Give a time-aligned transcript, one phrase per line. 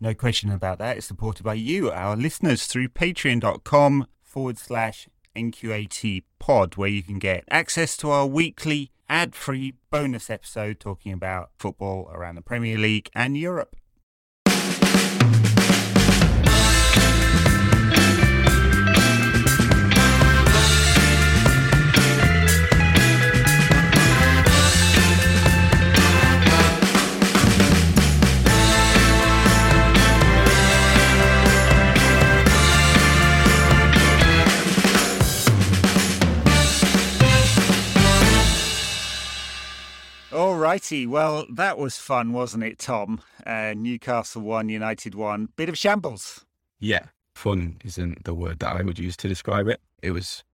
[0.00, 0.96] No question about that.
[0.96, 7.18] It's supported by you, our listeners, through patreon.com forward slash NQAT pod, where you can
[7.18, 12.78] get access to our weekly ad free bonus episode talking about football around the Premier
[12.78, 13.76] League and Europe.
[40.70, 43.20] Alrighty, well, that was fun, wasn't it, Tom?
[43.44, 45.48] Uh, Newcastle won, United won.
[45.56, 46.44] Bit of shambles.
[46.78, 49.80] Yeah, fun isn't the word that I would use to describe it.
[50.00, 50.44] It was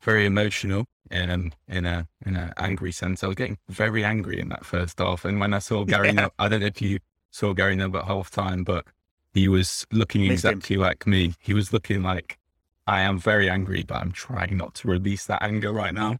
[0.00, 3.22] very emotional um, in a in an angry sense.
[3.22, 6.26] I was getting very angry in that first half, and when I saw Gary, yeah.
[6.40, 6.98] I don't know if you
[7.30, 8.84] saw Gary Neville at half time, but
[9.32, 10.80] he was looking Missed exactly him.
[10.82, 11.34] like me.
[11.38, 12.36] He was looking like
[12.88, 16.18] I am very angry, but I'm trying not to release that anger right now.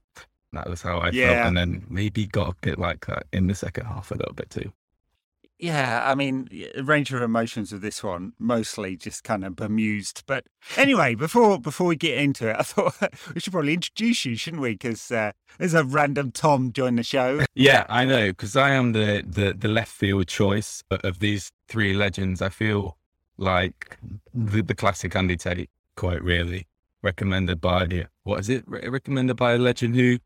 [0.57, 1.29] That was how I yeah.
[1.29, 1.49] felt.
[1.49, 4.51] And then maybe got a bit like that in the second half a little bit
[4.51, 4.73] too.
[5.59, 10.23] Yeah, I mean, a range of emotions with this one, mostly just kind of bemused.
[10.27, 10.45] But
[10.77, 12.95] anyway, before before we get into it, I thought
[13.35, 14.73] we should probably introduce you, shouldn't we?
[14.73, 17.45] Because uh, there's a random Tom join the show.
[17.59, 21.95] Yeah, I know, because I am the, the the left field choice of these three
[21.95, 22.43] legends.
[22.43, 22.99] I feel
[23.39, 23.97] like
[24.35, 26.67] the, the classic Andy Teddy quite really
[27.03, 28.65] recommended by the what is it?
[28.67, 30.19] recommended by a legend who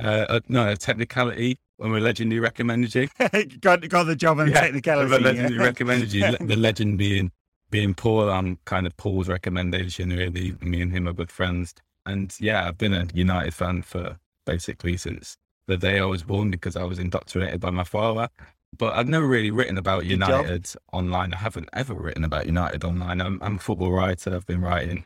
[0.00, 3.08] uh, uh, no, a technicality when we're legendary recommended you.
[3.60, 5.10] got, got the job on yeah, technicality.
[5.10, 5.62] The legendary yeah.
[5.62, 6.36] recommended you.
[6.40, 7.32] The legend being
[7.70, 10.54] being Paul, I'm kind of Paul's recommendation, really.
[10.60, 11.74] Me and him are good friends.
[12.04, 16.50] And yeah, I've been a United fan for basically since the day I was born
[16.50, 18.28] because I was indoctrinated by my father.
[18.76, 21.34] But I've never really written about United online.
[21.34, 23.20] I haven't ever written about United online.
[23.20, 24.34] I'm, I'm a football writer.
[24.34, 25.04] I've been writing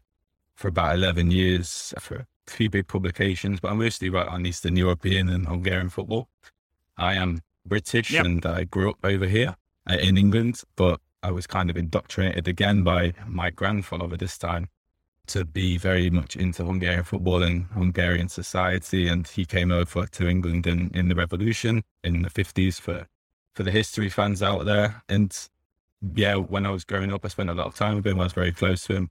[0.54, 5.28] for about 11 years for few big publications, but I mostly write on Eastern European
[5.28, 6.28] and Hungarian football.
[6.96, 8.24] I am British yep.
[8.24, 9.56] and I grew up over here
[9.88, 14.68] uh, in England, but I was kind of indoctrinated again by my grandfather this time
[15.26, 19.08] to be very much into Hungarian football and Hungarian society.
[19.08, 23.06] And he came over to England in, in the revolution in the 50s for,
[23.54, 25.02] for the history fans out there.
[25.08, 25.36] And
[26.14, 28.20] yeah, when I was growing up, I spent a lot of time with him.
[28.20, 29.10] I was very close to him.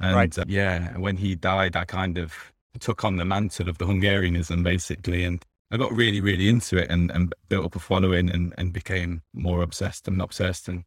[0.00, 0.38] And right.
[0.38, 4.62] uh, yeah, when he died, I kind of took on the mantle of the Hungarianism
[4.62, 5.24] basically.
[5.24, 8.72] And I got really, really into it and, and built up a following and, and
[8.72, 10.68] became more obsessed and obsessed.
[10.68, 10.84] And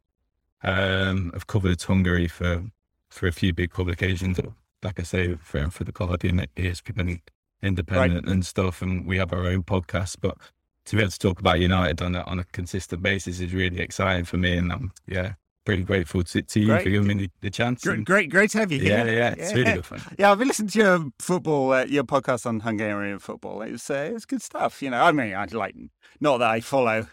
[0.62, 2.64] um, I've covered Hungary for,
[3.10, 4.40] for a few big publications,
[4.82, 7.20] like I say, for, for the Guardian, ESPN
[7.60, 8.32] Independent right.
[8.32, 8.82] and stuff.
[8.82, 10.36] And we have our own podcast, but
[10.84, 13.80] to be able to talk about United on a, on a consistent basis is really
[13.80, 14.56] exciting for me.
[14.56, 15.34] And I'm, yeah,
[15.68, 16.82] pretty grateful to, to you great.
[16.82, 17.84] for giving me the chance.
[17.84, 19.04] Great, great, great to have you here.
[19.04, 19.58] Yeah, yeah, it's yeah.
[19.58, 20.00] really good fun.
[20.18, 23.60] Yeah, I've been listening to your football, uh, your podcast on Hungarian football.
[23.60, 24.80] It's uh, it's good stuff.
[24.80, 25.76] You know, I mean, I like
[26.20, 27.08] not that I follow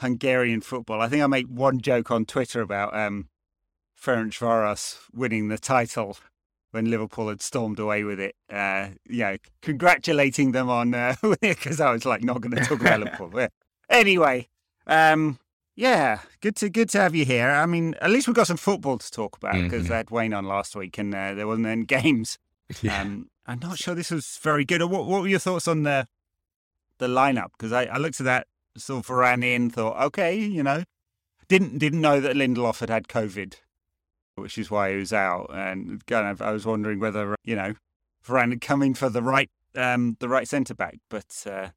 [0.00, 1.00] Hungarian football.
[1.00, 3.28] I think I make one joke on Twitter about um,
[3.96, 6.16] Ferencvaros winning the title
[6.72, 8.34] when Liverpool had stormed away with it.
[8.52, 10.90] Uh, yeah, congratulating them on
[11.40, 13.48] because uh, I was like not going to talk about Liverpool.
[13.90, 14.48] Anyway,
[14.86, 15.38] um,
[15.76, 17.50] yeah, good to good to have you here.
[17.50, 19.92] I mean, at least we've got some football to talk about because mm-hmm.
[19.92, 22.38] I had Wayne on last week and uh, there wasn't any games.
[22.80, 23.02] Yeah.
[23.02, 24.82] Um, I'm not sure this was very good.
[24.84, 26.08] What, what were your thoughts on the
[26.96, 27.48] the lineup?
[27.52, 28.46] Because I, I looked at that,
[28.76, 30.84] sort of ran in, thought, okay, you know,
[31.48, 33.56] didn't didn't know that Lindelof had had COVID,
[34.36, 35.50] which is why he was out.
[35.52, 37.74] And kind of, I was wondering whether you know
[38.26, 41.68] Varane had come in for the right um, the right centre back, but uh,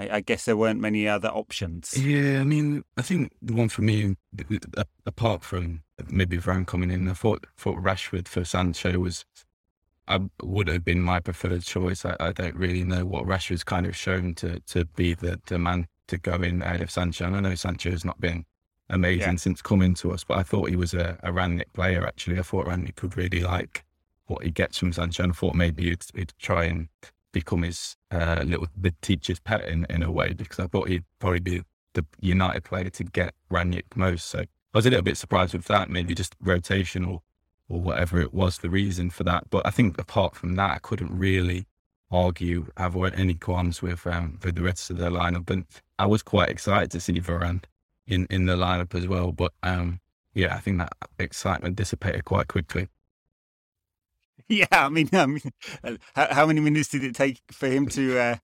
[0.00, 1.94] I, I, guess there weren't many other options.
[1.96, 4.16] Yeah, I mean, I think the one for me,
[5.04, 9.26] apart from maybe Varane coming in, I thought, thought Rashford for Sancho was,
[10.08, 12.06] I would have been my preferred choice.
[12.06, 15.58] I, I don't really know what Rashford's kind of shown to to be the, the
[15.58, 17.26] man to go in ahead of Sancho.
[17.26, 18.46] And I know Sancho has not been
[18.88, 19.36] amazing yeah.
[19.36, 22.38] since coming to us, but I thought he was a, a Rangnick player, actually.
[22.38, 23.84] I thought Rangnick could really like
[24.26, 25.24] what he gets from Sancho.
[25.24, 26.88] And I thought maybe he'd, he'd try and
[27.32, 31.04] become his uh, little the teacher's pet in, in a way because I thought he'd
[31.18, 31.62] probably be
[31.94, 34.26] the United player to get Rangnick most.
[34.26, 37.22] So I was a little bit surprised with that, maybe just rotation or,
[37.68, 39.50] or whatever it was the reason for that.
[39.50, 41.66] But I think apart from that, I couldn't really
[42.10, 45.50] argue, have any qualms with um, with the rest of the lineup.
[45.50, 45.64] And
[45.98, 47.64] I was quite excited to see Varane
[48.06, 49.32] in, in the lineup as well.
[49.32, 50.00] But um,
[50.34, 52.88] yeah, I think that excitement dissipated quite quickly.
[54.50, 55.40] Yeah, I mean, I mean
[56.14, 58.36] how, how, many minutes did it take for him to uh,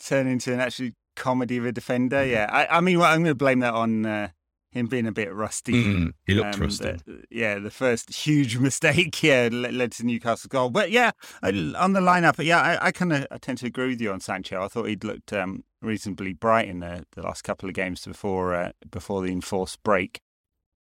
[0.00, 2.16] turn into an actually comedy of a defender?
[2.16, 2.30] Mm-hmm.
[2.32, 4.28] Yeah, I, I mean, well, I'm going to blame that on uh,
[4.72, 5.72] him being a bit rusty.
[5.72, 6.96] Mm, he looked Um, rusty.
[7.06, 10.70] the- yeah, the first huge mistake, yeah, led, led to Newcastle's goal.
[10.70, 11.12] But yeah,
[11.42, 14.10] I- on the lineup, yeah, I, I kind of I tend to agree with you
[14.12, 14.60] on Sancho.
[14.62, 18.54] I thought he'd looked um, reasonably bright in the, the last couple of games before
[18.56, 20.20] uh, before the enforced break.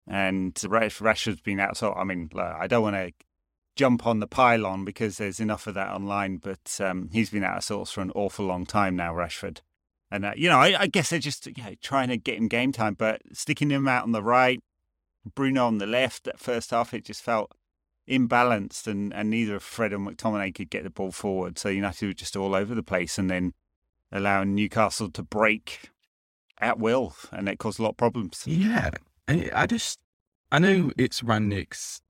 [0.07, 1.75] And Rash- Rashford's been out.
[1.77, 3.11] So I mean, I don't want to
[3.75, 6.37] jump on the pylon because there's enough of that online.
[6.37, 9.59] But um, he's been out of sorts for an awful long time now, Rashford.
[10.11, 12.47] And uh, you know, I, I guess they're just you know, trying to get him
[12.47, 14.61] game time, but sticking him out on the right,
[15.33, 16.25] Bruno on the left.
[16.25, 17.51] That first half, it just felt
[18.07, 21.57] imbalanced, and, and neither Fred or McTominay could get the ball forward.
[21.57, 23.53] So United were just all over the place, and then
[24.11, 25.89] allowing Newcastle to break
[26.59, 28.43] at will, and it caused a lot of problems.
[28.45, 28.91] Yeah,
[29.27, 29.99] I just
[30.51, 32.01] I know it's Rangnick's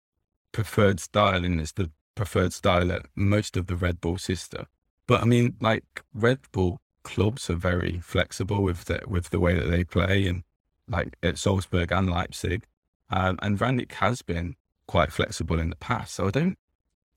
[0.54, 4.66] preferred style, and it's the preferred style at most of the Red Bull system.
[5.08, 5.84] But I mean, like
[6.14, 10.44] Red Bull clubs are very flexible with the with the way that they play, and
[10.88, 12.64] like at Salzburg and Leipzig,
[13.10, 14.56] um, and Rangnick has been
[14.88, 16.16] quite flexible in the past.
[16.16, 16.58] So I don't,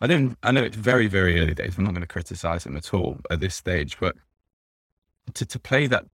[0.00, 1.78] I don't, I know it's very very early days.
[1.78, 4.16] I'm not going to criticize him at all at this stage, but
[5.34, 6.06] to to play that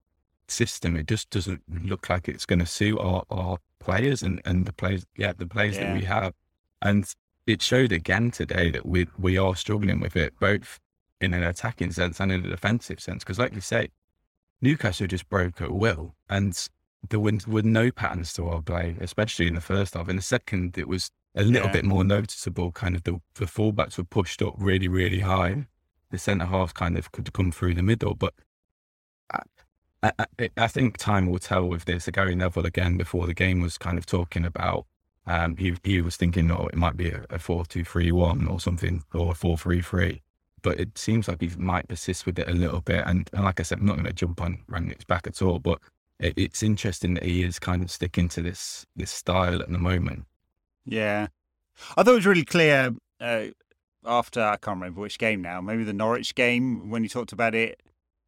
[0.48, 4.66] system, it just doesn't look like it's going to suit our, our players and, and
[4.66, 5.86] the players, yeah, the players Yeah.
[5.86, 6.34] that we have.
[6.82, 7.06] And
[7.46, 10.78] it showed again today that we we are struggling with it, both
[11.20, 13.22] in an attacking sense and in a defensive sense.
[13.24, 13.88] Because, like you say,
[14.60, 16.68] Newcastle just broke at will, and
[17.08, 20.08] there were, were no patterns to our play, especially in the first half.
[20.08, 21.72] In the second, it was a little Yeah.
[21.72, 22.72] bit more noticeable.
[22.72, 25.66] Kind of the, the fullbacks were pushed up really, really high.
[26.10, 28.34] The centre half kind of could come through the middle, but
[30.02, 32.08] I, I, I think time will tell with this.
[32.12, 34.86] Gary Neville again before the game was kind of talking about.
[35.26, 38.48] Um, he he was thinking, oh, it might be a, a four two three one
[38.48, 40.22] or something, or a four three three.
[40.62, 43.04] But it seems like he might persist with it a little bit.
[43.06, 45.58] And, and like I said, I'm not going to jump on Rangnick's back at all.
[45.58, 45.80] But
[46.20, 49.78] it, it's interesting that he is kind of sticking to this this style at the
[49.78, 50.24] moment.
[50.84, 51.28] Yeah,
[51.96, 53.46] I thought it was really clear uh,
[54.04, 55.60] after I can't remember which game now.
[55.60, 57.80] Maybe the Norwich game when he talked about it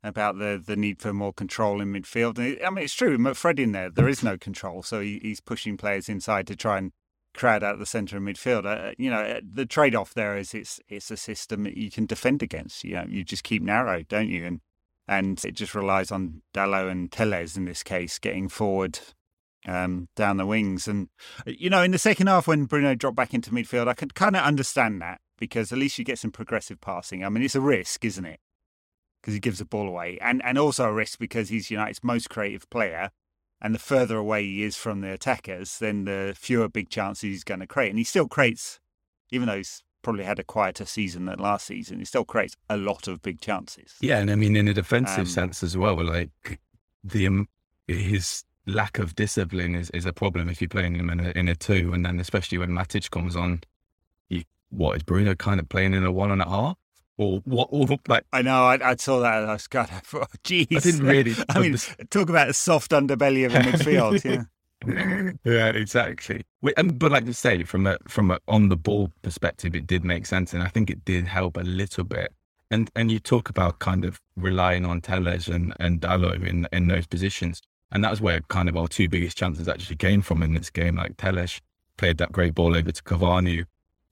[0.04, 2.38] about the the need for more control in midfield.
[2.38, 3.34] I mean, it's true.
[3.34, 6.78] Fred in there, there is no control, so he, he's pushing players inside to try
[6.78, 6.92] and
[7.34, 8.64] crowd out the centre of midfield.
[8.64, 11.90] Uh, you know, uh, the trade off there is it's it's a system that you
[11.90, 12.84] can defend against.
[12.84, 14.44] You know, you just keep narrow, don't you?
[14.44, 14.60] And
[15.08, 19.00] and it just relies on Dallo and Teles in this case getting forward
[19.66, 20.88] um, down the wings.
[20.88, 21.08] And,
[21.46, 24.36] you know, in the second half when Bruno dropped back into midfield, I could kind
[24.36, 27.24] of understand that because at least you get some progressive passing.
[27.24, 28.40] I mean, it's a risk, isn't it?
[29.24, 30.18] Because he gives the ball away.
[30.20, 33.10] And, and also a risk because he's United's most creative player.
[33.58, 37.44] And the further away he is from the attackers, then the fewer big chances he's
[37.44, 37.88] going to create.
[37.88, 38.80] And he still creates,
[39.30, 42.76] even though he's probably had a quieter season than last season, he still creates a
[42.76, 43.94] lot of big chances.
[44.02, 45.96] Yeah, and I mean in a defensive Um, sense as well.
[46.04, 46.60] Like
[47.02, 47.48] the um,
[47.88, 51.48] his lack of discipline is, is a problem if you're playing him in a in
[51.48, 53.62] a two, and then especially when Matic comes on,
[54.28, 56.76] you what is Bruno kind of playing in a one and a half
[57.16, 57.68] or what?
[57.70, 58.64] Or like I know.
[58.64, 59.42] I, I saw that.
[59.42, 59.88] and I was God.
[59.92, 60.76] I thought, Jeez.
[60.76, 61.34] I didn't really.
[61.48, 61.76] I mean,
[62.10, 64.24] talk about a soft underbelly of a midfield.
[64.24, 64.44] Yeah.
[65.44, 66.44] yeah, exactly.
[66.76, 70.04] Um, but like you say, from a from a on the ball perspective, it did
[70.04, 72.32] make sense, and I think it did help a little bit.
[72.70, 76.88] And and you talk about kind of relying on Teles and and Dallo in in
[76.88, 77.62] those positions,
[77.92, 80.70] and that was where kind of our two biggest chances actually came from in this
[80.70, 80.96] game.
[80.96, 81.60] Like Teles
[81.96, 83.64] played that great ball over to Cavani.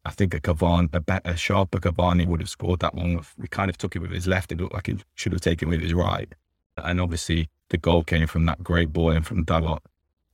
[0.05, 3.21] I think a Cavani, a better, sharper Cavani would have scored that one.
[3.39, 4.51] We kind of took it with his left.
[4.51, 6.33] It looked like he should have taken it with his right.
[6.77, 9.79] And obviously, the goal came from that great ball in from Dalot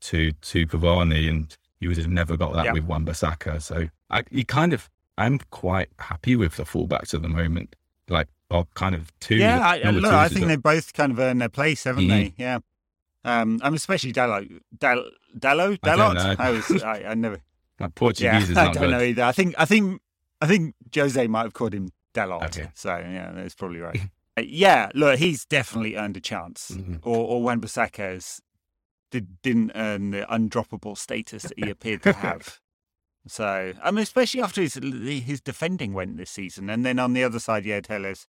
[0.03, 2.73] to to Cavani, and you would have never got that Yeah.
[2.73, 3.61] with Wan-Bissaka.
[3.61, 7.77] So I, you kind of, I'm quite happy with the fullbacks at the moment.
[8.09, 9.37] Like, are kind of two.
[9.37, 12.09] Yeah, I, look, I think they both kind of earned their place, haven't Mhm.
[12.09, 12.35] they?
[12.39, 12.61] Yeah.
[13.25, 14.49] Um, I'm especially Dallo.
[14.79, 15.05] Dal,
[15.39, 15.79] Dallo?
[15.83, 16.15] I Dalot?
[16.15, 16.37] know.
[16.39, 16.83] I was.
[16.83, 17.41] I, I never.
[17.81, 18.91] Like Portuguese Yeah, I don't good.
[18.91, 19.23] know either.
[19.25, 19.55] I think.
[19.59, 20.01] I think.
[20.41, 22.45] I think Jose might have called him Dalot.
[22.45, 22.71] Okay.
[22.75, 24.01] So yeah, that's probably right.
[24.39, 26.71] Uh, yeah, look, he's definitely earned a chance.
[26.71, 27.01] Mhm.
[27.03, 28.41] Or, or Wan-Bissaka's
[29.11, 32.61] did, didn't earn the undroppable status that he appeared to have.
[33.27, 37.25] So, I mean, especially after his his defending went this season, and then on the
[37.25, 38.27] other side, yeah, Teles.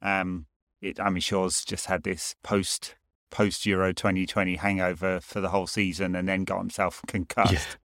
[0.00, 0.46] Um,
[0.80, 2.94] it, I mean, Shaw's just had this post
[3.32, 7.76] post Euro 2020 hangover for the whole season, and then got himself concussed.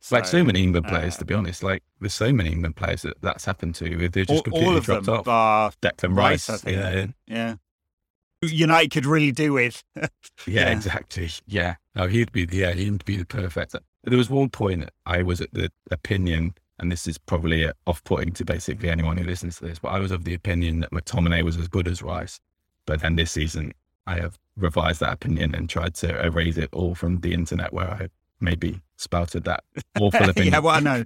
[0.00, 0.18] Yeah.
[0.18, 1.62] like so many England players, to be honest.
[1.62, 4.08] Like there's so many England players that that's happened to.
[4.08, 5.24] They're just all, completely all of dropped them, off.
[5.24, 7.54] bar Declan Rice, Rice, yeah, yeah, yeah.
[8.42, 9.82] United could really do with.
[9.96, 10.08] yeah,
[10.46, 10.70] Yeah.
[10.70, 11.28] exactly.
[11.46, 13.74] Yeah, no, he'd be yeah, he'd be the perfect.
[14.04, 18.32] There was one point I was at the opinion, and this is probably uh, off-putting
[18.34, 21.42] to basically anyone who listens to this, but I was of the opinion that McTominay
[21.42, 22.38] was as good as Rice.
[22.86, 23.72] But then this season,
[24.06, 27.90] I have revised that opinion and tried to erase it all from the internet where
[27.90, 28.08] I
[28.40, 29.64] maybe spouted that
[30.00, 30.52] awful opinion.
[30.52, 31.04] yeah, well, I know.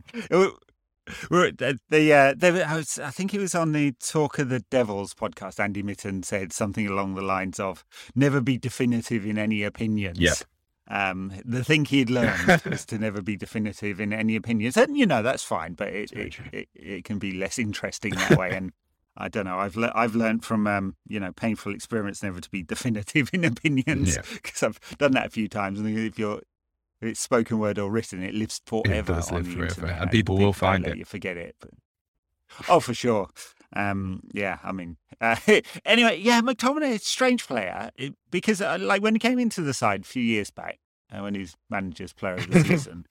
[1.31, 4.61] The, the, uh, they, I, was, I think it was on the Talk of the
[4.61, 5.59] Devils podcast.
[5.59, 7.85] Andy Mitten said something along the lines of
[8.15, 10.35] "never be definitive in any opinions." Yeah.
[10.89, 15.07] Um, the thing he'd learned was to never be definitive in any opinions, and you
[15.07, 18.53] know that's fine, but it it, it, it, can be less interesting that way.
[18.53, 18.73] And
[19.17, 19.59] I don't know.
[19.59, 23.45] I've le- I've learned from um, you know painful experience never to be definitive in
[23.45, 24.69] opinions because yeah.
[24.69, 25.81] I've done that a few times.
[25.81, 26.43] And if you're
[27.03, 29.65] it's spoken word or written, it lives forever it on the forever.
[29.67, 30.97] internet, and people will find it.
[30.97, 31.57] You forget it.
[31.61, 31.71] But...
[32.69, 33.29] Oh, for sure.
[33.75, 35.37] Um, yeah, I mean, uh,
[35.85, 37.91] anyway, yeah, McTominay, a strange player
[38.31, 40.79] because uh, like when he came into the side a few years back,
[41.11, 43.07] uh, when he was manager's player of the season,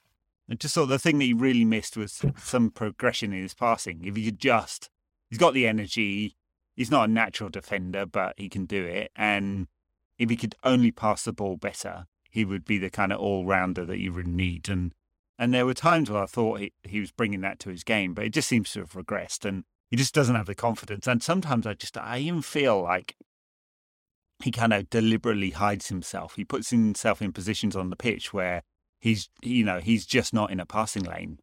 [0.50, 4.01] I just thought the thing that he really missed was some progression in his passing.
[4.03, 4.89] If he could just,
[5.29, 6.36] he's got the energy.
[6.75, 9.12] He's not a natural defender, but he can do it.
[9.15, 9.67] And
[10.17, 13.45] if he could only pass the ball better, he would be the kind of all
[13.45, 14.69] rounder that you would need.
[14.69, 14.93] And
[15.38, 18.13] and there were times where I thought he, he was bringing that to his game,
[18.13, 19.43] but it just seems to have regressed.
[19.43, 21.07] And he just doesn't have the confidence.
[21.07, 23.15] And sometimes I just, I even feel like
[24.43, 26.35] he kind of deliberately hides himself.
[26.35, 28.61] He puts himself in positions on the pitch where
[29.00, 31.39] he's, you know, he's just not in a passing lane.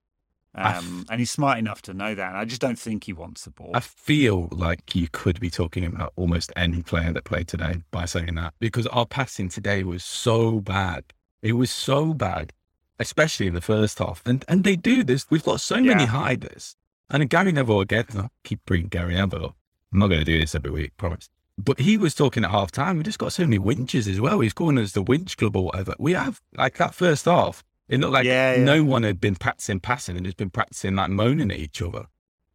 [0.58, 2.28] Um, and he's smart enough to know that.
[2.28, 3.70] And I just don't think he wants the ball.
[3.74, 8.04] I feel like you could be talking about almost any player that played today by
[8.04, 11.04] saying that because our passing today was so bad.
[11.42, 12.52] It was so bad,
[12.98, 14.22] especially in the first half.
[14.26, 15.26] And and they do this.
[15.30, 16.06] We've got so many yeah.
[16.06, 16.76] hiders.
[17.10, 19.56] And Gary Neville again, I keep bringing Gary Neville.
[19.92, 21.30] I'm not going to do this every week, promise.
[21.56, 22.98] But he was talking at half time.
[22.98, 24.40] We just got so many winches as well.
[24.40, 25.94] He's calling us the winch club or whatever.
[25.98, 28.64] We have, like that first half, it looked like yeah, yeah.
[28.64, 32.06] no one had been practicing passing and just been practicing like moaning at each other.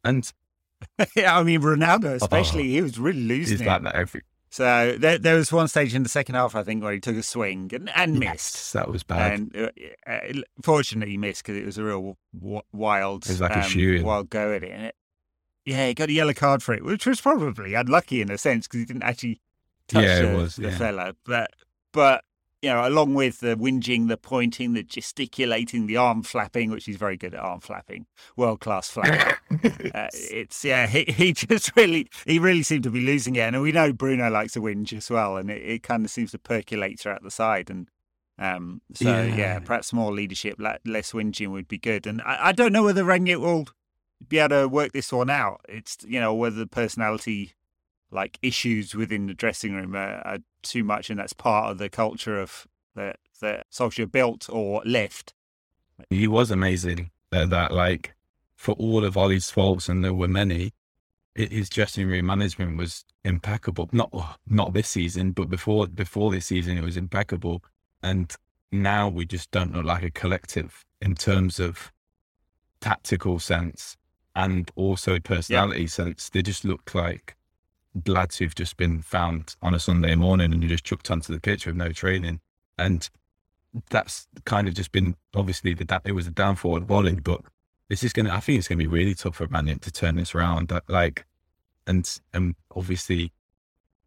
[0.04, 0.32] And
[1.16, 3.58] yeah, I mean, Ronaldo, especially, oh, he was really losing.
[3.58, 3.68] He's it.
[3.68, 4.22] like that every.
[4.54, 7.16] So there, there was one stage in the second half, I think, where he took
[7.16, 8.74] a swing and, and yes, missed.
[8.74, 9.34] That was bad.
[9.34, 9.72] And
[10.06, 13.62] uh, fortunately, he missed because it was a real w- wild, it was like um,
[13.62, 14.96] a shoe wild go at it.
[15.66, 18.68] Yeah, he got a yellow card for it, which was probably unlucky in a sense
[18.68, 19.42] because he didn't actually
[19.88, 20.78] touch yeah, the, was, the yeah.
[20.78, 21.16] fella.
[21.26, 21.50] But
[21.92, 22.24] but
[22.64, 26.96] you know, along with the whinging, the pointing, the gesticulating, the arm flapping, which he's
[26.96, 28.06] very good at arm flapping,
[28.38, 29.38] world class flapper.
[29.94, 33.62] uh, it's yeah, he, he just really he really seemed to be losing it, and
[33.62, 36.40] we know Bruno likes a whinge as well, and it, it kind of seems to
[36.40, 37.90] percolate throughout the side, and
[38.40, 39.36] um, so yeah.
[39.36, 39.60] yeah.
[39.60, 43.42] perhaps more leadership, less whinging would be good, and I, I don't know whether Rangnick
[43.42, 43.68] will
[44.26, 45.60] be able to work this one out.
[45.68, 47.56] It's you know whether the personality
[48.14, 51.90] like issues within the dressing room are, are too much, and that's part of the
[51.90, 55.34] culture of that that Solskjaer built or left.
[56.10, 57.12] He was amazing.
[57.32, 58.14] That, that like
[58.56, 60.74] for all of Ole's faults, and there were many,
[61.36, 63.90] his dressing room management was impeccable.
[63.92, 67.64] Not not this season, but before before this season, it was impeccable.
[68.02, 68.34] And
[68.72, 71.92] now we just don't look like a collective in terms of
[72.82, 73.98] tactical sense
[74.36, 75.88] and also personality yeah.
[75.88, 76.30] sense.
[76.30, 77.36] They just look like
[78.08, 81.40] lads who've just been found on a Sunday morning and you just chucked onto the
[81.40, 82.40] pitch with no training.
[82.78, 83.10] And
[83.90, 87.42] that's kind of just been obviously the it was a downfall of Ole, but
[87.90, 90.36] this is gonna I think it's gonna be really tough for Man to turn this
[90.36, 90.72] around.
[90.88, 91.26] Like
[91.88, 93.32] and and obviously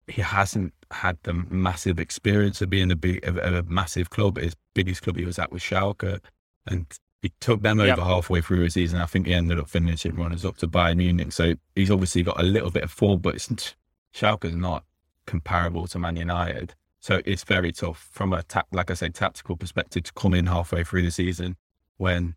[0.08, 4.38] he hasn't had the massive experience of being a big of, a massive club.
[4.38, 6.20] His biggest club he was at was Schalke
[6.66, 6.86] and
[7.22, 7.98] he took them over yep.
[7.98, 9.00] halfway through his season.
[9.00, 11.32] I think he ended up finishing runners up to Bayern Munich.
[11.32, 13.74] So he's obviously got a little bit of form, but it's,
[14.12, 14.84] Schalke's not
[15.26, 16.74] comparable to Man United.
[17.00, 20.46] So it's very tough from a, ta- like I said, tactical perspective to come in
[20.46, 21.56] halfway through the season
[21.96, 22.34] when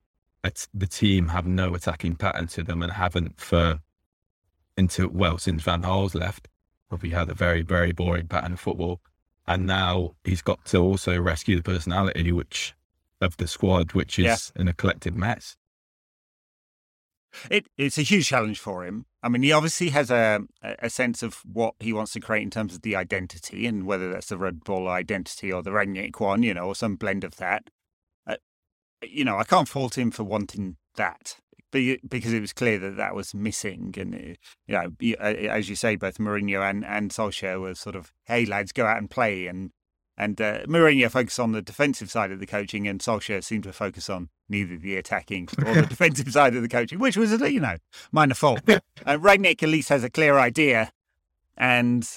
[0.73, 3.79] the team have no attacking pattern to them and haven't for
[4.77, 6.47] until, well, since Van Gaal's left,
[6.87, 9.01] probably had a very, very boring pattern of football.
[9.47, 12.73] And now he's got to also rescue the personality, which
[13.21, 14.61] of the squad, which is yeah.
[14.61, 15.55] in a collective mess.
[17.49, 19.05] It, it's a huge challenge for him.
[19.21, 22.49] I mean, he obviously has a a sense of what he wants to create in
[22.49, 26.43] terms of the identity, and whether that's the Red Bull identity or the Rangnick one,
[26.43, 27.69] you know, or some blend of that.
[28.25, 28.37] Uh,
[29.03, 31.37] you know, I can't fault him for wanting that
[31.71, 33.93] because it was clear that that was missing.
[33.97, 38.11] And uh, you know, as you say, both Mourinho and and Solskjaer were sort of,
[38.25, 39.71] "Hey lads, go out and play," and
[40.19, 43.71] and uh, Mourinho focused on the defensive side of the coaching, and Solskjaer seemed to
[43.71, 47.51] focus on neither the attacking or the defensive side of the coaching, which was a
[47.51, 47.77] you know
[48.11, 48.59] minor fault.
[48.67, 50.91] uh, Rangnick at least has a clear idea,
[51.55, 52.07] and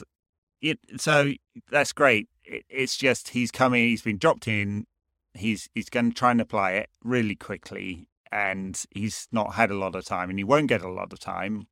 [0.61, 1.33] it, so
[1.71, 2.29] that's great.
[2.45, 4.87] It, it's just he's coming, he's been dropped in,
[5.35, 9.77] he's he's going to try and apply it really quickly, and he's not had a
[9.77, 11.69] lot of time, and he won't get a lot of time.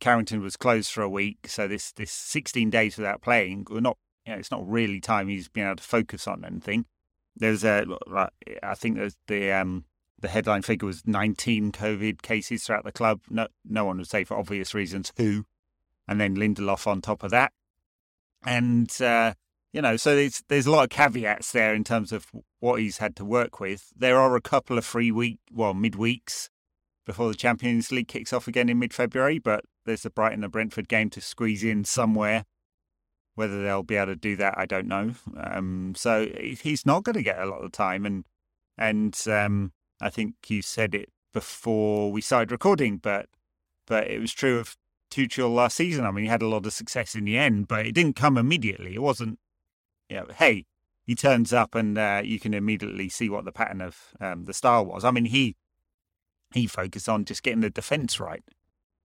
[0.00, 3.96] Carrington was closed for a week, so this this 16 days without playing, we're not
[4.26, 6.86] you know, it's not really time he's been able to focus on anything.
[7.36, 7.86] there's a,
[8.62, 9.84] I think there's the um,
[10.18, 13.20] the headline figure was 19 COVID cases throughout the club.
[13.30, 15.44] No, no one would say for obvious reasons who,
[16.08, 17.52] and then Lindelof on top of that,
[18.44, 19.34] and uh,
[19.72, 22.26] you know, so there's there's a lot of caveats there in terms of
[22.60, 23.92] what he's had to work with.
[23.96, 26.48] There are a couple of free week, well, midweeks
[27.04, 30.52] before the Champions League kicks off again in mid February, but there's the Brighton and
[30.52, 32.44] Brentford game to squeeze in somewhere.
[33.36, 35.14] Whether they'll be able to do that, I don't know.
[35.36, 38.24] Um, so he's not going to get a lot of time, and
[38.76, 43.26] and um, I think you said it before we started recording, but
[43.86, 44.76] but it was true of
[45.10, 46.04] Tuchel last season.
[46.04, 48.36] I mean, he had a lot of success in the end, but it didn't come
[48.36, 48.94] immediately.
[48.94, 49.38] It wasn't,
[50.08, 50.64] you know, hey,
[51.04, 54.54] he turns up and uh, you can immediately see what the pattern of um, the
[54.54, 55.04] style was.
[55.04, 55.56] I mean, he
[56.52, 58.42] he focused on just getting the defence right,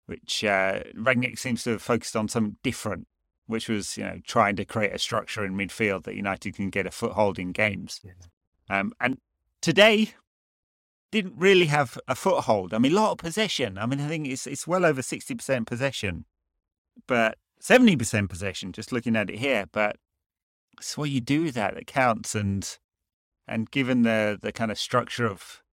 [0.05, 3.07] which uh, Rangnick seems to have focused on something different
[3.47, 6.85] which was you know trying to create a structure in midfield that United can get
[6.85, 7.99] a foothold in games.
[8.03, 8.79] Yeah.
[8.79, 9.17] Um, and
[9.61, 10.13] today
[11.11, 12.73] didn't really have a foothold.
[12.73, 13.77] I mean, a lot of possession.
[13.77, 16.25] I mean, I think it's it's well over sixty percent possession,
[17.07, 18.71] but seventy percent possession.
[18.71, 19.97] Just looking at it here, but
[20.77, 22.35] it's what you do with that that counts.
[22.35, 22.77] And
[23.47, 25.63] and given the the kind of structure of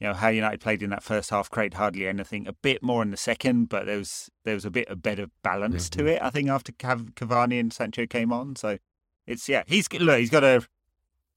[0.00, 2.46] you know how United played in that first half, create hardly anything.
[2.46, 5.26] A bit more in the second, but there was there was a bit of better
[5.42, 6.06] balance mm-hmm.
[6.06, 6.22] to it.
[6.22, 8.78] I think after Cavani and Sancho came on, so
[9.26, 10.66] it's yeah he's look he's got a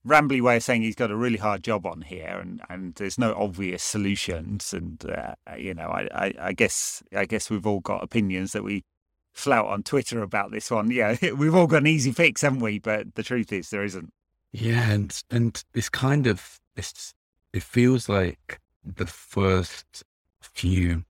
[0.06, 3.18] rambly way of saying he's got a really hard job on here, and, and there's
[3.18, 4.72] no obvious solutions.
[4.72, 8.62] And uh, you know I, I, I guess I guess we've all got opinions that
[8.62, 8.84] we
[9.32, 10.90] flout on Twitter about this one.
[10.90, 12.78] Yeah, we've all got an easy fix, haven't we?
[12.78, 14.12] But the truth is there isn't.
[14.52, 17.14] Yeah, and and it's kind of it's
[17.52, 20.04] it feels like the first
[20.40, 21.04] few,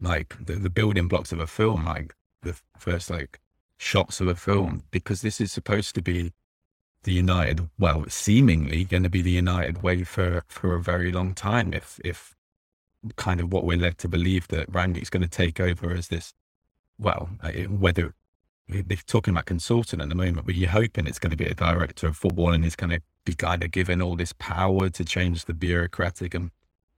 [0.00, 3.40] like the, the building blocks of a film, like the first like
[3.76, 6.32] shots of a film, because this is supposed to be
[7.04, 11.34] the United, well, seemingly going to be the United way for, for a very long
[11.34, 11.72] time.
[11.74, 12.34] If, if
[13.16, 16.32] kind of what we're led to believe that Rangnick's going to take over as this,
[16.98, 18.14] well, uh, whether
[18.68, 21.54] they're talking about consultant at the moment, but you're hoping it's going to be a
[21.54, 25.04] director of football and he's going to be kind of given all this power to
[25.04, 26.50] change the bureaucratic and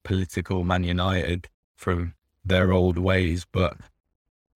[0.05, 3.47] political Man United from their old ways.
[3.51, 3.77] But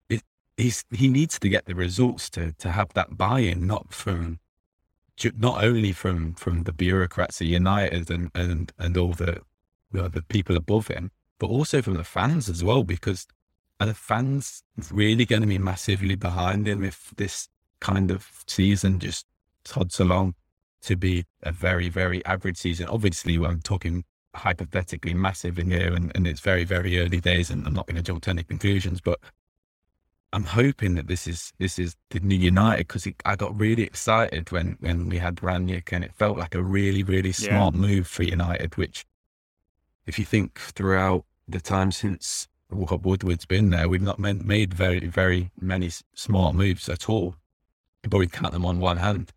[0.09, 0.23] it,
[0.57, 4.39] he needs to get the results to, to have that buy-in, not from,
[5.37, 9.41] not only from, from the bureaucrats at United and, and, and all the,
[9.91, 13.27] you know, the people above him, but also from the fans as well, because
[13.81, 18.99] are the fans really going to be massively behind him if this kind of season
[18.99, 19.25] just
[19.63, 20.35] tods along
[20.83, 22.87] to be a very, very average season?
[22.87, 24.03] Obviously, I'm talking
[24.35, 27.95] hypothetically massive in here and, and it's very, very early days and I'm not going
[27.95, 29.19] to jump to any conclusions, but
[30.31, 34.51] I'm hoping that this is this is the new United because I got really excited
[34.51, 37.81] when when we had Rangnick and it felt like a really really smart yeah.
[37.81, 38.77] move for United.
[38.77, 39.05] Which,
[40.05, 43.89] if you think throughout the time since Woodward's been there.
[43.89, 47.35] We've not made very, very many smart moves at all,
[48.03, 49.31] but we count them on one hand.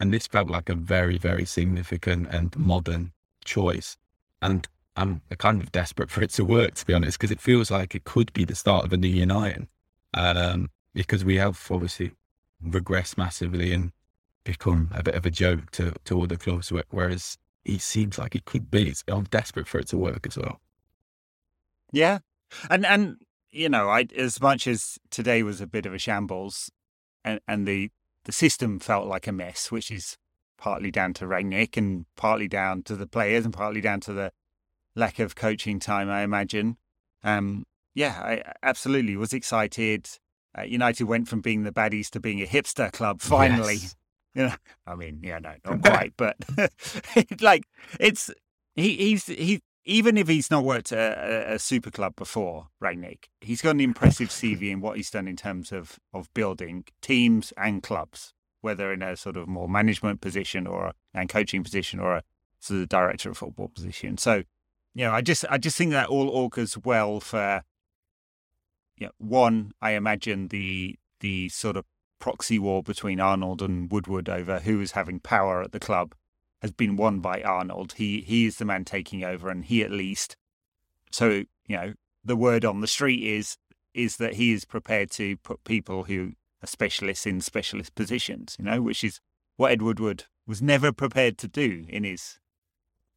[0.00, 3.12] And this felt like a very, very significant and modern
[3.44, 3.96] choice.
[4.40, 4.66] And
[4.96, 7.94] I'm kind of desperate for it to work, to be honest, because it feels like
[7.94, 9.68] it could be the start of a new United.
[10.14, 12.12] Um, because we have obviously
[12.62, 13.92] regressed massively and
[14.44, 18.34] become a bit of a joke to, to all the clubs, whereas it seems like
[18.34, 18.92] it could be.
[19.08, 20.60] I'm desperate for it to work as well.
[21.92, 22.18] Yeah,
[22.70, 23.16] and and
[23.50, 26.70] you know, I as much as today was a bit of a shambles,
[27.24, 27.90] and and the
[28.24, 30.16] the system felt like a mess, which is
[30.58, 34.32] partly down to Rangnick and partly down to the players and partly down to the
[34.94, 36.76] lack of coaching time, I imagine.
[37.24, 40.08] Um, yeah, I absolutely was excited.
[40.56, 43.74] Uh, United went from being the baddies to being a hipster club finally.
[43.74, 43.96] Yes.
[44.34, 44.54] You know,
[44.86, 46.36] I mean, yeah, no, not quite, but
[47.40, 47.64] like
[48.00, 48.30] it's
[48.74, 53.24] he he's he even if he's not worked at a, a, super club before, Rangnick,
[53.40, 57.52] he's got an impressive CV in what he's done in terms of, of building teams
[57.56, 61.98] and clubs, whether in a sort of more management position or a, and coaching position
[61.98, 62.22] or a
[62.60, 64.18] sort of director of football position.
[64.18, 64.44] So,
[64.94, 67.62] you know, I just I just think that all augurs well for
[68.98, 71.84] you know, one, I imagine the the sort of
[72.20, 76.14] proxy war between Arnold and Woodward over who is having power at the club
[76.62, 77.94] has been won by Arnold.
[77.94, 80.36] He he is the man taking over, and he at least.
[81.10, 81.94] So you know,
[82.24, 83.58] the word on the street is
[83.92, 88.56] is that he is prepared to put people who are specialists in specialist positions.
[88.58, 89.20] You know, which is
[89.56, 92.38] what Edward Wood was never prepared to do in his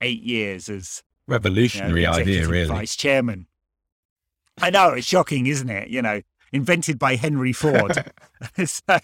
[0.02, 2.68] eight years as revolutionary you know, idea, really.
[2.68, 3.48] Vice chairman.
[4.60, 5.90] I know it's shocking, isn't it?
[5.90, 8.12] You know, invented by Henry Ford.
[8.66, 9.00] so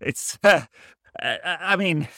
[0.00, 0.38] it's.
[0.42, 0.62] Uh,
[1.22, 2.08] I mean,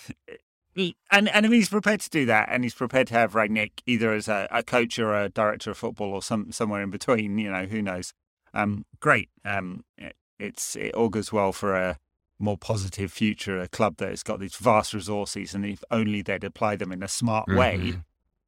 [1.10, 4.12] and and if he's prepared to do that, and he's prepared to have Rangnick either
[4.12, 7.50] as a, a coach or a director of football or some somewhere in between, you
[7.50, 8.12] know, who knows?
[8.54, 9.28] Um, great.
[9.44, 11.98] Um, it, it's it augurs well for a
[12.38, 16.44] more positive future, a club that has got these vast resources, and if only they'd
[16.44, 17.58] apply them in a smart mm-hmm.
[17.58, 17.94] way,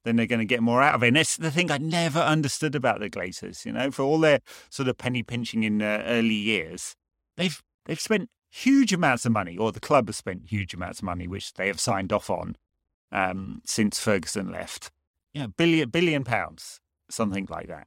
[0.04, 1.08] then they're going to get more out of it.
[1.08, 3.64] And that's the thing I never understood about the Glazers.
[3.64, 4.40] You know, for all their
[4.70, 6.94] sort of penny pinching in uh, early years,
[7.36, 11.04] they've they've spent huge amounts of money, or the club has spent huge amounts of
[11.04, 12.56] money, which they have signed off on
[13.12, 14.90] um, since Ferguson left.
[15.32, 17.86] Yeah, billion billion pounds, something like that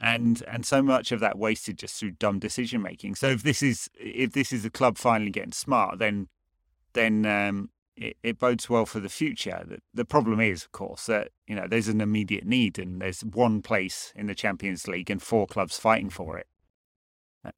[0.00, 3.14] and and so much of that wasted just through dumb decision making.
[3.14, 6.28] So if this is if this is a club finally getting smart, then
[6.92, 9.64] then um, it, it, bodes well for the future.
[9.66, 13.22] The, the, problem is, of course, that you know there's an immediate need, and there's
[13.22, 16.46] one place in the Champions League and four clubs fighting for it.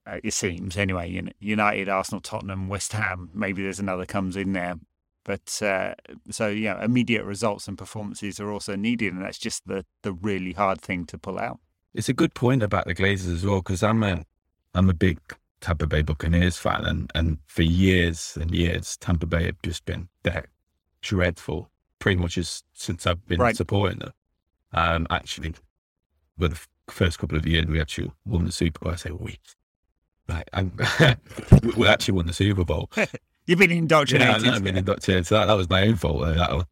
[0.06, 1.30] Uh, it seems anyway.
[1.40, 3.30] United, Arsenal, Tottenham, West Ham.
[3.34, 4.76] Maybe there's another comes in there.
[5.24, 5.94] But uh,
[6.30, 10.52] so yeah, immediate results and performances are also needed, and that's just the the really
[10.52, 11.60] hard thing to pull out.
[11.92, 14.24] It's a good point about the Glazers as well, because I'm a
[14.74, 15.18] I'm a big
[15.60, 20.08] Tampa Bay Buccaneers fan, and, and for years and years, Tampa Bay have just been
[20.22, 20.46] that
[21.02, 23.56] dreadful, pretty much as, since I've been right.
[23.56, 24.12] supporting them.
[24.72, 25.54] Um, actually,
[26.38, 28.92] well, the first couple of years, we actually won the Super Bowl.
[28.92, 29.38] I say we,
[30.28, 30.48] like,
[31.76, 32.90] we actually won the Super Bowl.
[33.46, 34.44] You've been indoctrinated.
[34.44, 35.26] Yeah, I've been indoctrinated.
[35.26, 36.20] So that, that was my own fault.
[36.20, 36.66] That,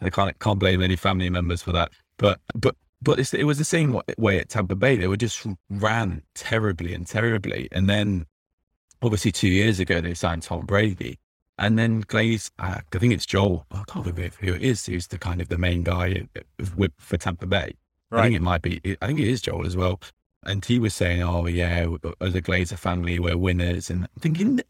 [0.00, 1.90] I can't can't blame any family members for that.
[2.18, 4.96] But but but it was the same way at Tampa Bay.
[4.96, 7.68] They were just ran terribly and terribly.
[7.72, 8.26] And then,
[9.02, 11.18] obviously, two years ago, they signed Tom Brady.
[11.58, 13.66] And then Glaze, uh, I think it's Joel.
[13.70, 14.86] I can't remember who it is.
[14.86, 16.26] Who's the kind of the main guy
[16.98, 17.74] for Tampa Bay.
[18.10, 18.20] Right.
[18.20, 18.80] I think it might be.
[19.00, 20.00] I think it is Joel as well.
[20.42, 21.86] And he was saying, "Oh yeah,
[22.20, 24.60] as a Glazer family, we're winners." And I'm thinking,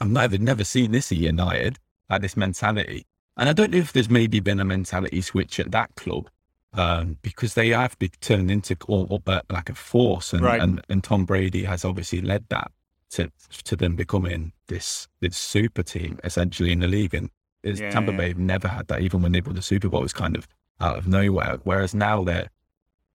[0.00, 3.06] I've never never seen this at United, like this mentality.
[3.36, 6.30] And I don't know if there's maybe been a mentality switch at that club
[6.72, 10.60] um, because they have been turned into all, like a force, and, right.
[10.60, 12.70] and and Tom Brady has obviously led that
[13.10, 13.30] to
[13.64, 17.14] to them becoming this this super team essentially in the league.
[17.14, 17.30] And
[17.64, 18.18] yeah, Tampa yeah.
[18.18, 20.46] Bay never had that, even when they won the Super Bowl, it was kind of
[20.80, 21.58] out of nowhere.
[21.64, 22.50] Whereas now they're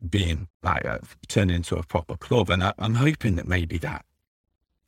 [0.10, 4.06] being like uh, turned into a proper club, and I, am hoping that maybe that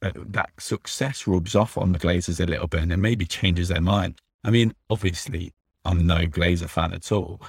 [0.01, 3.81] uh, that success rubs off on the Glazers a little bit, and maybe changes their
[3.81, 4.19] mind.
[4.43, 5.53] I mean, obviously,
[5.85, 7.41] I'm no Glazer fan at all,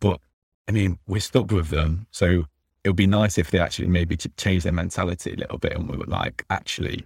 [0.00, 0.20] but
[0.68, 2.06] I mean, we're stuck with them.
[2.10, 2.44] So
[2.82, 5.88] it would be nice if they actually maybe change their mentality a little bit and
[5.88, 7.04] we were like, actually,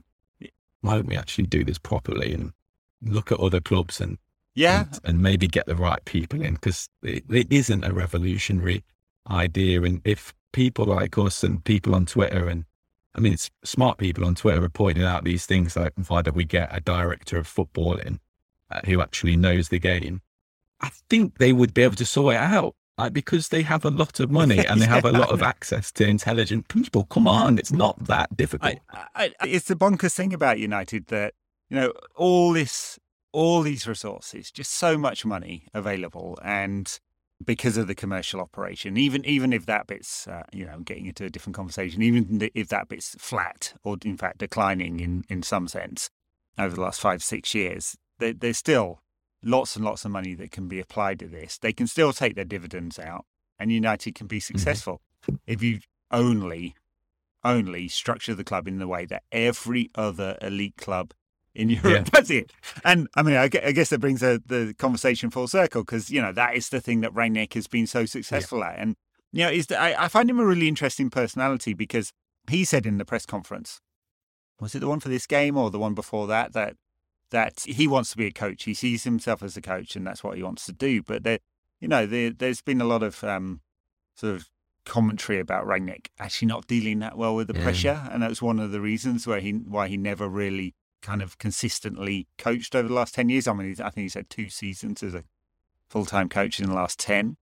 [0.80, 2.52] why don't we actually do this properly and
[3.02, 4.18] look at other clubs and
[4.54, 8.84] yeah, and, and maybe get the right people in because it, it isn't a revolutionary
[9.30, 9.82] idea.
[9.82, 12.64] And if people like us and people on Twitter and
[13.14, 16.36] I mean, it's smart people on Twitter are pointing out these things like why don't
[16.36, 18.20] we get a director of football in
[18.70, 20.22] uh, who actually knows the game?
[20.80, 23.90] I think they would be able to sort it out like because they have a
[23.90, 27.04] lot of money and they have a lot of access to intelligent people.
[27.04, 28.76] Come on, it's not that difficult.
[28.90, 31.34] I, I, it's the bonkers thing about United that
[31.70, 32.98] you know all this,
[33.32, 36.98] all these resources, just so much money available, and
[37.44, 41.24] because of the commercial operation, even even if that bit's uh, you know getting into
[41.24, 45.68] a different conversation, even if that bit's flat or in fact declining in in some
[45.68, 46.10] sense
[46.58, 49.00] over the last five six years, they, there's still
[49.42, 51.58] lots and lots of money that can be applied to this.
[51.58, 53.24] They can still take their dividends out,
[53.58, 54.56] and United can be mm-hmm.
[54.56, 55.36] successful mm-hmm.
[55.46, 56.74] if you only
[57.44, 61.14] only structure the club in the way that every other elite club
[61.58, 62.02] in Europe yeah.
[62.20, 62.52] does it.
[62.84, 66.32] And I mean, I guess that brings a, the conversation full circle because you know
[66.32, 68.70] that is the thing that Rangnick has been so successful yeah.
[68.70, 68.96] at, and
[69.32, 72.12] you know, is that I, I find him a really interesting personality because
[72.48, 73.80] he said in the press conference,
[74.60, 76.76] was it the one for this game or the one before that, that
[77.30, 78.64] that he wants to be a coach.
[78.64, 81.02] He sees himself as a coach, and that's what he wants to do.
[81.02, 81.38] But there,
[81.80, 83.60] you know, there, has been a lot of um,
[84.14, 84.48] sort of
[84.84, 87.62] commentary about Rangnick actually not dealing that well with the yeah.
[87.62, 91.38] pressure, and that's one of the reasons why he why he never really kind of
[91.38, 93.46] consistently coached over the last ten years.
[93.46, 95.24] I mean, I think he's had two seasons as a
[95.88, 97.36] full time coach in the last ten,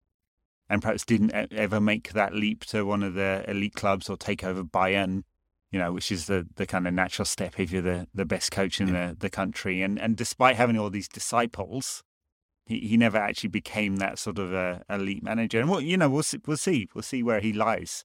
[0.69, 4.45] and perhaps didn't ever make that leap to one of the elite clubs or take
[4.45, 5.23] over Bayern
[5.71, 8.51] you know, which is the, the kind of natural step if you're the, the best
[8.53, 9.83] coach in the, the country.
[9.83, 12.03] And and despite having all these disciples,
[12.65, 15.61] he, he never actually became that sort of a elite manager.
[15.61, 18.05] And what you know, we'll see, we'll see, we'll see where he lies,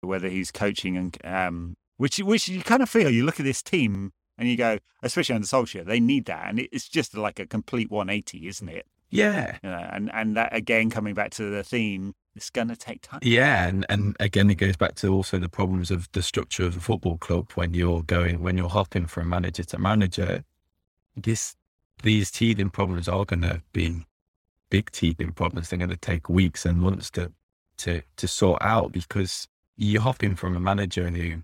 [0.00, 3.10] whether he's coaching and um, which which you kind of feel.
[3.10, 6.60] You look at this team and you go, especially under Solskjaer, they need that, and
[6.60, 8.86] it's just like a complete 180, isn't it?
[9.10, 9.58] Yeah.
[9.62, 13.02] You know, and and that again coming back to the theme it's going to take
[13.02, 13.18] time.
[13.22, 16.76] Yeah, and and again, it goes back to also the problems of the structure of
[16.76, 20.44] a football club when you're going when you're hopping from manager to manager.
[21.16, 21.56] This
[22.04, 24.06] these teething problems are going to be
[24.70, 25.68] big teething problems.
[25.68, 27.32] They're going to take weeks and months to
[27.78, 31.42] to to sort out because you're hopping from a manager who,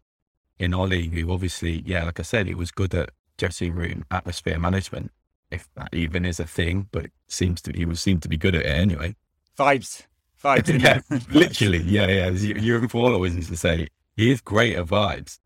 [0.59, 4.59] in Ole, who obviously, yeah, like I said, he was good at dressing room atmosphere
[4.59, 5.11] management,
[5.51, 8.37] if that even is a thing, but it seems to he would seem to be
[8.37, 9.17] good at it anyway.
[9.59, 10.07] Vibes,
[10.43, 10.81] vibes.
[10.83, 12.31] yeah, literally, yeah, yeah.
[12.31, 15.39] Jurgen Paul always used to say he is great at vibes,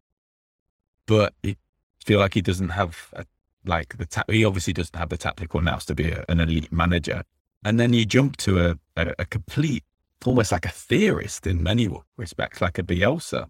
[1.07, 1.57] but I
[2.05, 3.25] feel like he doesn't have a,
[3.65, 6.73] like the ta- he obviously doesn't have the tactical nous to be a, an elite
[6.73, 7.23] manager.
[7.65, 9.85] And then you jump to a, a, a complete,
[10.25, 13.49] almost like a theorist in many respects, like a Bielsa,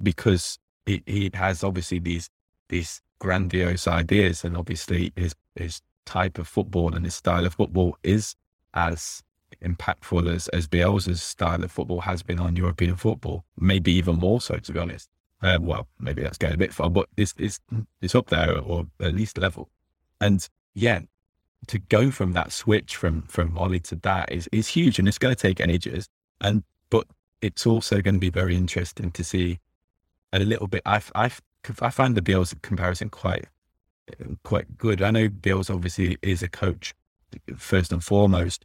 [0.00, 0.58] because
[0.88, 2.30] he, he has obviously these
[2.68, 7.96] these grandiose ideas, and obviously his his type of football and his style of football
[8.02, 8.34] is
[8.74, 9.22] as
[9.62, 14.40] impactful as as Bielsa's style of football has been on European football, maybe even more
[14.40, 15.08] so, to be honest.
[15.40, 17.60] Uh, well, maybe that's going a bit far, but it's, it's,
[18.02, 19.68] it's up there or at least level.
[20.20, 21.00] And yeah,
[21.68, 25.18] to go from that switch from, from Ole to that is, is huge and it's
[25.18, 26.08] going to take ages.
[26.40, 27.06] And, but
[27.40, 29.60] it's also going to be very interesting to see
[30.32, 30.82] a little bit.
[30.86, 31.30] I, I,
[31.80, 33.46] I find the Bielsa comparison quite,
[34.42, 35.02] quite good.
[35.02, 36.94] I know Bielsa obviously is a coach
[37.56, 38.64] first and foremost,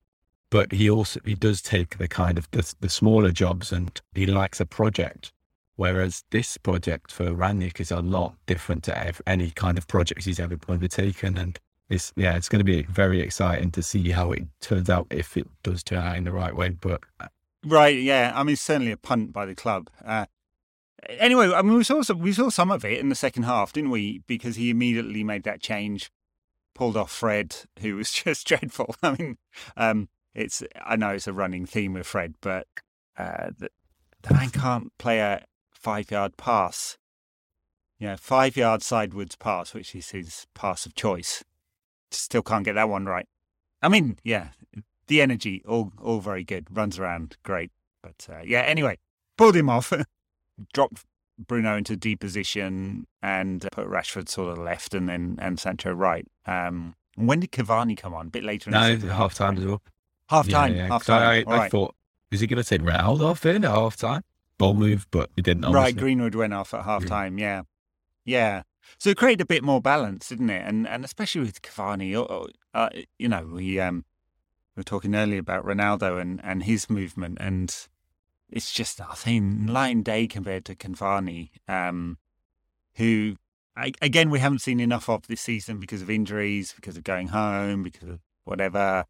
[0.49, 4.26] but he also, he does take the kind of the, the smaller jobs and he
[4.26, 5.32] likes a project
[5.76, 10.39] Whereas this project for Rangnick is a lot different to any kind of project he's
[10.39, 11.38] ever undertaken.
[11.38, 15.08] And it's, yeah, it's going to be very exciting to see how it turns out
[15.10, 16.69] if it does turn out in the right way.
[16.69, 17.28] But uh,
[17.65, 19.89] right, yeah, I mean, certainly a punt by the club.
[20.06, 20.28] Uh,
[21.10, 23.74] anyway, I mean, we saw some, we saw some of it in the second half,
[23.74, 24.22] didn't we?
[24.28, 26.12] Because he immediately made that change,
[26.74, 28.96] pulled off Fred, who was just dreadful.
[29.04, 29.38] I mean,
[29.78, 32.68] um, it's I know it's a running theme with Fred, but
[33.18, 33.70] uh, the,
[34.24, 36.98] the man can't play a five yard pass.
[38.00, 41.44] Yeah, five yard sidewards pass, which is his pass of choice.
[42.12, 43.28] Still can't get that one right.
[43.82, 44.50] I mean, yeah,
[45.08, 46.68] the energy, all all very good.
[46.72, 47.72] Runs around, great.
[48.02, 48.98] But uh, yeah, anyway,
[49.38, 49.94] pulled him off,
[50.74, 51.06] dropped
[51.38, 56.28] Bruno into deep position, and put Rashford sort of left, and then and Sancho right.
[56.46, 58.28] Um, when did Cavani come on?
[58.28, 58.70] A bit later.
[58.70, 59.82] In no, half time as well.
[60.30, 60.74] Half time.
[60.76, 60.88] Yeah, yeah.
[60.88, 61.46] Half time.
[61.48, 61.96] I, I, I thought,
[62.32, 64.24] is he going to take Ronaldo off in at half time?
[64.58, 65.66] ball move, but it didn't.
[65.66, 65.84] Obviously.
[65.84, 67.38] Right, Greenwood went off at half time.
[67.38, 67.63] Yeah.
[68.26, 68.63] yeah,
[68.98, 70.63] So it created a bit more balance, didn't it?
[70.66, 72.89] And and especially with Cavani, uh,
[73.20, 74.06] you know, we um
[74.76, 77.76] we were talking earlier about Ronaldo and and his movement, and
[78.54, 82.18] it's just I think line day compared to Cavani, um,
[82.96, 83.36] who
[83.76, 87.30] I, again we haven't seen enough of this season because of injuries, because of going
[87.30, 89.06] home, because of whatever.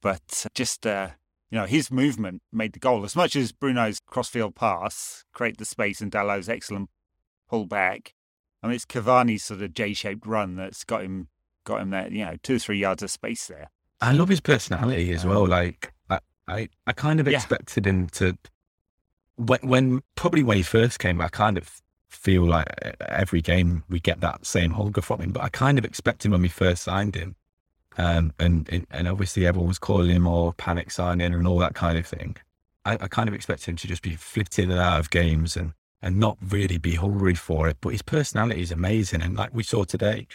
[0.00, 1.10] But just uh,
[1.50, 3.04] you know, his movement made the goal.
[3.04, 6.88] As much as Bruno's crossfield pass create the space and Dalot's excellent
[7.50, 8.14] pull back,
[8.62, 11.28] I mean, it's Cavani's sort of J-shaped run that's got him
[11.64, 12.08] got him there.
[12.08, 13.70] You know, two or three yards of space there.
[14.00, 15.46] I love his personality as well.
[15.46, 18.36] Like I, I, I kind of expected him to
[19.36, 22.66] when, when probably when he first came, I kind of feel like
[23.00, 25.32] every game we get that same hunger from him.
[25.32, 27.36] But I kind of expected him when we first signed him
[27.98, 31.96] um, and, and obviously everyone was calling him or panic signing and all that kind
[31.96, 32.36] of thing.
[32.84, 35.56] I, I kind of expect him to just be flipped in and out of games
[35.56, 35.72] and,
[36.02, 37.78] and not really be hungry for it.
[37.80, 39.22] But his personality is amazing.
[39.22, 40.26] And like we saw today,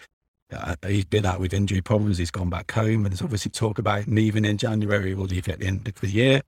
[0.52, 2.18] uh, he's been out with injury problems.
[2.18, 3.06] He's gone back home.
[3.06, 5.14] And there's obviously talk about leaving in January.
[5.14, 6.42] We'll leave at the end of the year.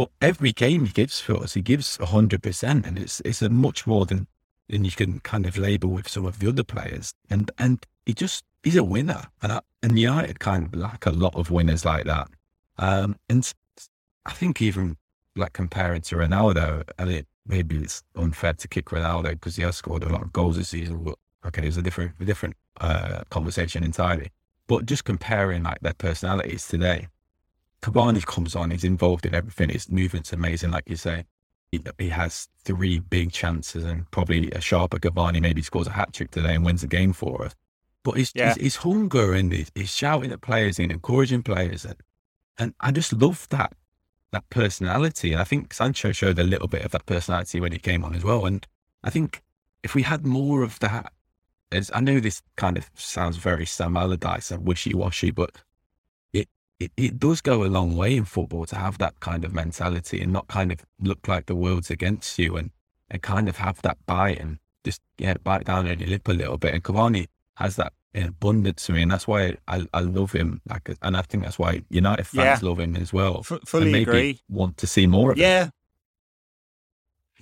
[0.00, 2.86] But every game he gives for us, he gives 100%.
[2.86, 4.28] And it's, it's a much more than,
[4.66, 7.12] than you can kind of label with some of the other players.
[7.28, 9.24] And, and he just, he's a winner.
[9.42, 12.28] And, I, and United kind of lack a lot of winners like that.
[12.78, 13.52] Um, and
[14.24, 14.96] I think even
[15.36, 19.76] like comparing to Ronaldo, and it maybe it's unfair to kick Ronaldo because he has
[19.76, 21.04] scored a lot of goals this season.
[21.04, 24.30] But okay, it's a different, a different uh, conversation entirely.
[24.66, 27.08] But just comparing like their personalities today,
[27.82, 29.70] Cavani comes on, he's involved in everything.
[29.70, 31.24] His movement's amazing, like you say.
[31.72, 36.12] He, he has three big chances, and probably a sharper Cavani maybe scores a hat
[36.12, 37.54] trick today and wins the game for us.
[38.02, 38.54] But his, yeah.
[38.54, 41.84] his, his, hunger and his, his shouting at players and encouraging players.
[41.84, 41.96] And,
[42.58, 43.74] and I just love that,
[44.32, 45.32] that personality.
[45.32, 48.14] And I think Sancho showed a little bit of that personality when he came on
[48.14, 48.46] as well.
[48.46, 48.66] And
[49.04, 49.42] I think
[49.82, 51.12] if we had more of that,
[51.72, 55.52] as I know this kind of sounds very Sam Allardyce and wishy washy, but
[56.80, 60.20] it, it, does go a long way in football to have that kind of mentality
[60.20, 62.70] and not kind of look like the world's against you and,
[63.10, 66.32] and kind of have that bite and just, yeah, bite down on your lip a
[66.32, 66.74] little bit.
[66.74, 67.26] And Cavani,
[67.60, 70.60] has that in abundance to me, and that's why I, I love him.
[70.68, 72.68] Like, and I think that's why United fans yeah.
[72.68, 73.40] love him as well.
[73.40, 74.40] F- fully agree.
[74.48, 75.64] Want to see more of yeah.
[75.64, 75.72] him.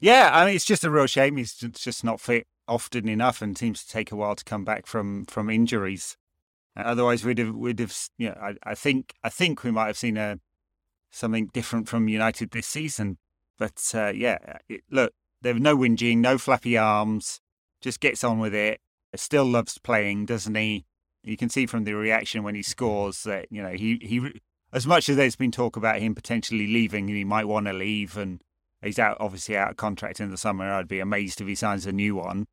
[0.01, 3.57] Yeah, I mean, it's just a real shame he's just not fit often enough, and
[3.57, 6.17] seems to take a while to come back from from injuries.
[6.79, 7.97] Otherwise, we'd have, we'd have,
[8.31, 10.39] know, I, I think, I think we might have seen a
[11.11, 13.19] something different from United this season.
[13.59, 14.39] But uh, yeah,
[14.69, 15.13] it, look,
[15.43, 17.41] there's no whinging, no flappy arms,
[17.81, 18.81] just gets on with it.
[19.17, 20.85] Still loves playing, doesn't he?
[21.25, 24.41] You can see from the reaction when he scores that you know he he
[24.73, 28.17] as much as there's been talk about him potentially leaving, he might want to leave,
[28.17, 28.43] and
[28.83, 30.71] he's out obviously out of contract in the summer.
[30.71, 32.47] I'd be amazed if he signs a new one.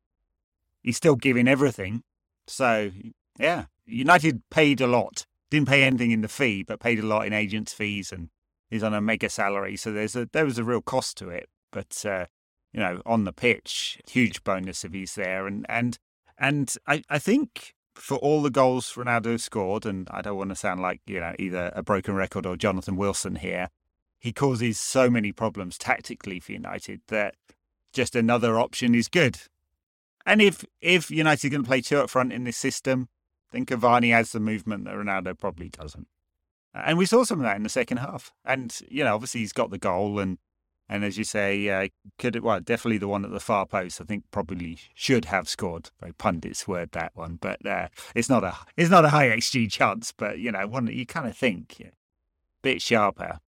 [0.82, 2.02] He's still giving everything,
[2.46, 2.90] so
[3.38, 5.26] yeah, United paid a lot.
[5.50, 8.30] Didn't pay anything in the fee, but paid a lot in agents' fees, and
[8.68, 9.76] he's on a mega salary.
[9.76, 12.26] So there's a there was a real cost to it, but uh,
[12.72, 15.98] you know, on the pitch, huge bonus if he's there, and and
[16.38, 20.56] and I I think for all the goals Ronaldo scored, and I don't want to
[20.56, 23.68] sound like you know either a broken record or Jonathan Wilson here,
[24.18, 27.36] he causes so many problems tactically for United that
[27.92, 29.38] just another option is good.
[30.26, 33.08] And if if United going to play two up front in this system,
[33.52, 36.08] then Cavani has the movement that Ronaldo probably doesn't.
[36.74, 38.32] And we saw some of that in the second half.
[38.44, 40.38] And you know, obviously he's got the goal, and
[40.88, 44.00] and as you say, uh, could well definitely the one at the far post.
[44.00, 45.90] I think probably should have scored.
[46.00, 49.70] Very pundits word that one, but uh, it's not a it's not a high xG
[49.70, 50.12] chance.
[50.16, 51.80] But you know, one you kind of think
[52.62, 53.38] bit sharper.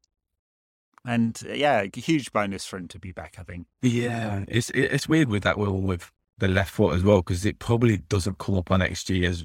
[1.05, 3.37] And uh, yeah, huge bonus for him to be back.
[3.39, 3.67] I think.
[3.83, 7.59] Yeah, it's it's weird with that will with the left foot as well because it
[7.59, 9.45] probably doesn't come up on xG as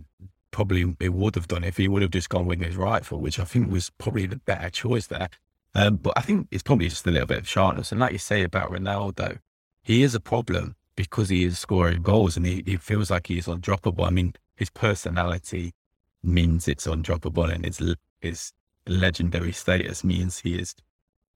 [0.54, 3.40] probably it would have done if he would have just gone with his rifle, which
[3.40, 5.28] I think was probably the better choice there.
[5.76, 7.92] Um, but I think it's probably just a little bit of sharpness.
[7.92, 9.40] And like you say about Ronaldo,
[9.82, 13.40] he is a problem because he is scoring goals and he, he feels like he
[13.40, 14.08] is undroppable.
[14.08, 15.74] I mean, his personality
[16.22, 17.82] means it's undroppable and his,
[18.22, 18.54] his
[18.88, 20.76] legendary status means he is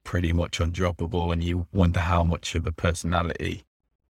[0.03, 1.33] pretty much undroppable.
[1.33, 3.63] And you wonder how much of a personality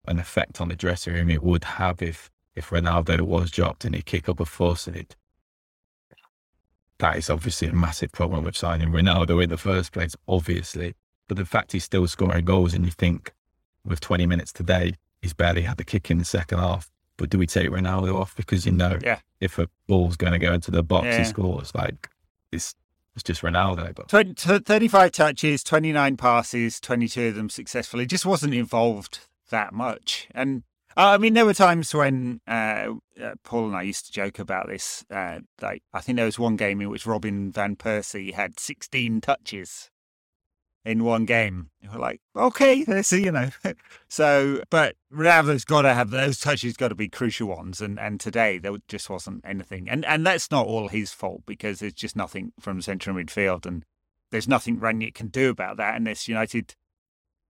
[0.05, 3.93] an effect on the dressing room it would have if, if Ronaldo was dropped and
[3.95, 5.15] he'd kick up a fuss and it
[6.99, 10.95] that is obviously a massive problem with signing Ronaldo in the first place, obviously.
[11.27, 13.33] But the fact he's still scoring goals and you think
[13.85, 16.89] with 20 minutes today, he's barely had the kick in the second half.
[17.17, 18.35] But do we take Ronaldo off?
[18.35, 19.19] Because you know, yeah.
[19.39, 21.19] if a ball's going to go into the box, yeah.
[21.19, 21.73] he scores.
[21.75, 22.09] Like,
[22.51, 22.73] it's,
[23.13, 23.93] it's just Ronaldo.
[23.93, 28.07] But 20, 35 touches, 29 passes, 22 of them successfully.
[28.07, 30.27] Just wasn't involved that much.
[30.33, 30.63] And
[30.97, 34.67] I mean, there were times when uh, uh, Paul and I used to joke about
[34.67, 35.05] this.
[35.11, 39.21] Uh, like, I think there was one game in which Robin van Persie had 16
[39.21, 39.91] touches
[40.83, 41.69] in one game.
[41.93, 43.49] We're like, okay, let's you know.
[44.09, 47.79] so, but Ronaldo's got to have those touches, got to be crucial ones.
[47.79, 49.87] And and today there just wasn't anything.
[49.87, 53.85] And and that's not all his fault because there's just nothing from central midfield, and
[54.31, 56.73] there's nothing Rangnick can do about that unless United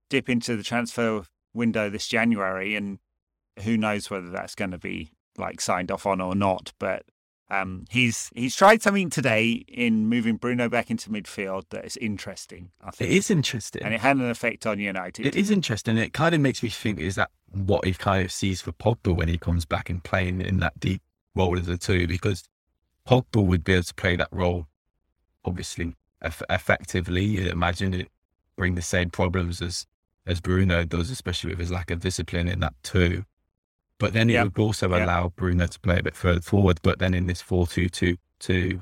[0.10, 2.99] dip into the transfer window this January and
[3.63, 6.73] who knows whether that's going to be like signed off on or not.
[6.79, 7.03] But
[7.49, 12.71] um, he's he's tried something today in moving Bruno back into midfield that is interesting.
[12.81, 15.25] I think it is interesting, and it had an effect on United.
[15.25, 15.97] It is interesting.
[15.97, 19.15] It kind of makes me think: is that what he kind of sees for Pogba
[19.15, 21.01] when he comes back and playing in that deep
[21.35, 22.07] role as a two?
[22.07, 22.43] Because
[23.07, 24.67] Pogba would be able to play that role,
[25.45, 27.23] obviously, eff- effectively.
[27.23, 28.09] You imagine it
[28.57, 29.87] bring the same problems as
[30.25, 33.23] as Bruno does, especially with his lack of discipline in that two.
[33.99, 34.45] But then it yep.
[34.45, 35.03] would also yep.
[35.03, 36.79] allow Bruno to play a bit further forward.
[36.83, 38.81] But then in this 4 2 2 2,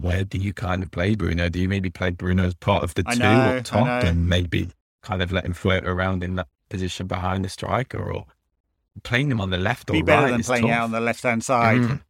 [0.00, 1.48] where do you kind of play Bruno?
[1.48, 4.70] Do you maybe play Bruno as part of the two know, up top and maybe
[5.02, 8.26] kind of let him float around in that position behind the striker or
[9.02, 10.30] playing him on the left Be or better right?
[10.32, 10.72] than playing tough.
[10.72, 11.80] out on the left hand side.
[11.80, 12.00] Mm.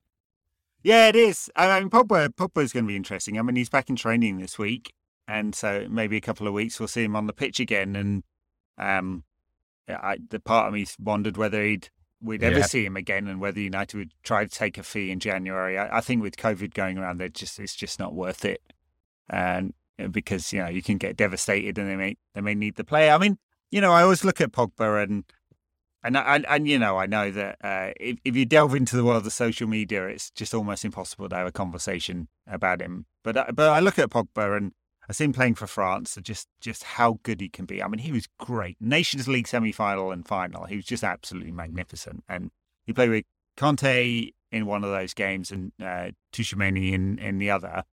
[0.82, 1.50] Yeah, it is.
[1.56, 3.38] I mean, Pogba, is going to be interesting.
[3.38, 4.92] I mean, he's back in training this week.
[5.26, 7.96] And so maybe a couple of weeks we'll see him on the pitch again.
[7.96, 8.22] And
[8.76, 9.24] um,
[9.88, 11.88] I, the part of me wondered whether he'd
[12.24, 12.64] we'd ever yeah.
[12.64, 15.78] see him again and whether United would try to take a fee in January.
[15.78, 18.62] I, I think with COVID going around, they just it's just not worth it,
[19.28, 19.74] and
[20.10, 23.12] because you know you can get devastated and they may they may need the player.
[23.12, 23.38] I mean,
[23.70, 25.24] you know, I always look at Pogba and.
[26.06, 29.04] And, and, and you know, I know that uh, if, if you delve into the
[29.04, 33.06] world of social media, it's just almost impossible to have a conversation about him.
[33.22, 34.72] But uh, but I look at Pogba and
[35.08, 37.82] I see him playing for France, just just how good he can be.
[37.82, 38.76] I mean, he was great.
[38.80, 40.64] Nations League semi final and final.
[40.64, 42.24] He was just absolutely magnificent.
[42.28, 42.50] And
[42.84, 43.24] he played with
[43.56, 47.84] Kanté in one of those games and uh, Tchouameni in, in the other.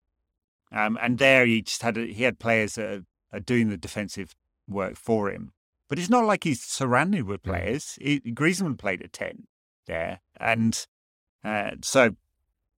[0.70, 3.02] Um, and there he just had a, he had players that are,
[3.32, 4.34] are, doing the defensive
[4.68, 5.52] work for him.
[5.88, 7.98] But it's not like he's surrounded with players.
[8.00, 9.46] He, Griezmann played at ten
[9.86, 10.86] there, and
[11.44, 12.12] uh, so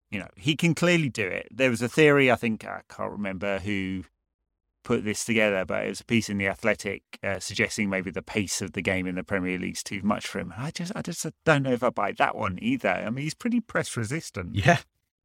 [0.10, 1.48] you know he can clearly do it.
[1.52, 4.06] There was a theory I think I can't remember who
[4.84, 8.22] put this together, but it was a piece in the Athletic uh, suggesting maybe the
[8.22, 10.54] pace of the game in the Premier League's too much for him.
[10.58, 12.90] I just, I just don't know if I buy that one either.
[12.90, 14.56] I mean, he's pretty press resistant.
[14.56, 14.80] Yeah,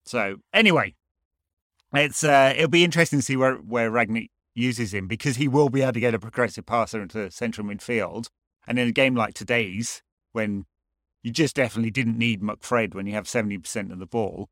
[0.04, 0.94] So anyway,
[1.92, 5.68] it's uh, it'll be interesting to see where where Rangnick uses him because he will
[5.68, 8.28] be able to get a progressive passer into central midfield.
[8.66, 10.02] And in a game like today's,
[10.32, 10.66] when
[11.22, 14.50] you just definitely didn't need McFred when you have seventy percent of the ball,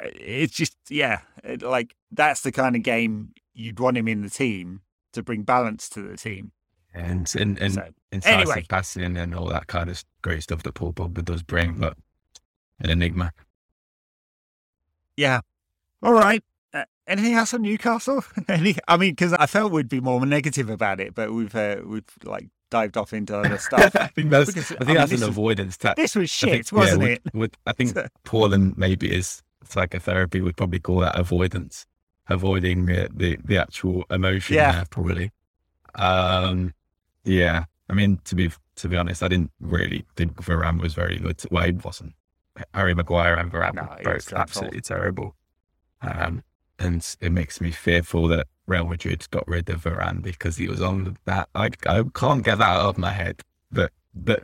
[0.00, 4.30] it's just yeah, it, like that's the kind of game you'd want him in the
[4.30, 4.80] team
[5.12, 6.52] to bring balance to the team.
[6.94, 8.66] And and, and So, incisive anyway.
[8.68, 11.96] passing and all that kind of great stuff that Paul Pogba does bring, but
[12.80, 13.32] an enigma.
[15.16, 15.40] Yeah.
[16.02, 16.42] All right.
[16.72, 18.24] Uh, anything else on Newcastle?
[18.48, 18.76] Any?
[18.88, 22.04] I mean, because I felt we'd be more negative about it, but we've uh, we've
[22.24, 23.94] like dived off into other stuff.
[23.96, 26.02] I think that's Because, I I think mean, that's an was- avoidance tactic.
[26.02, 27.22] this was I think- shit, wasn't yeah, it?
[27.26, 31.86] With, with, I think Paul and maybe his psychotherapy would probably call that avoidance,
[32.30, 34.56] avoiding the the, the actual emotion.
[34.56, 34.72] Yeah.
[34.72, 35.30] there, probably.
[35.94, 36.74] Um,
[37.24, 37.64] yeah.
[37.88, 41.42] I mean, to be to be honest, I didn't really think Varane was very good.
[41.50, 42.14] Well, he wasn't.
[42.74, 45.34] Harry Maguire and Varane No, were both absolutely terrible.
[46.02, 46.42] Um,
[46.78, 50.80] and it makes me fearful that Real Madrid got rid of Varane because he was
[50.80, 51.48] on that.
[51.54, 53.42] I I can't get that out of my head.
[53.72, 54.42] But but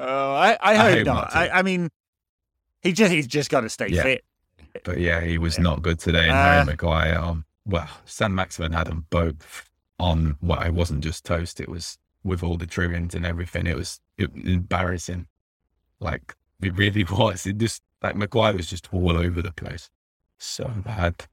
[0.00, 1.14] Oh, I, I hope hope not.
[1.14, 1.36] not.
[1.36, 1.88] I, I mean,
[2.82, 4.02] he just he's just got to stay Yeah.
[4.02, 4.24] fit.
[4.84, 5.64] But yeah, he was Yeah.
[5.64, 6.24] not good today.
[6.28, 9.68] And Uh, Harry Maguire, um, well, Saint-Maximin had them both
[9.98, 11.60] on what I wasn't just toast.
[11.60, 13.66] It was with all the trimmings and everything.
[13.66, 15.26] It was it, embarrassing.
[16.00, 17.46] Like it really was.
[17.46, 19.90] It just like Maguire was just all over the place.
[20.38, 21.26] So bad.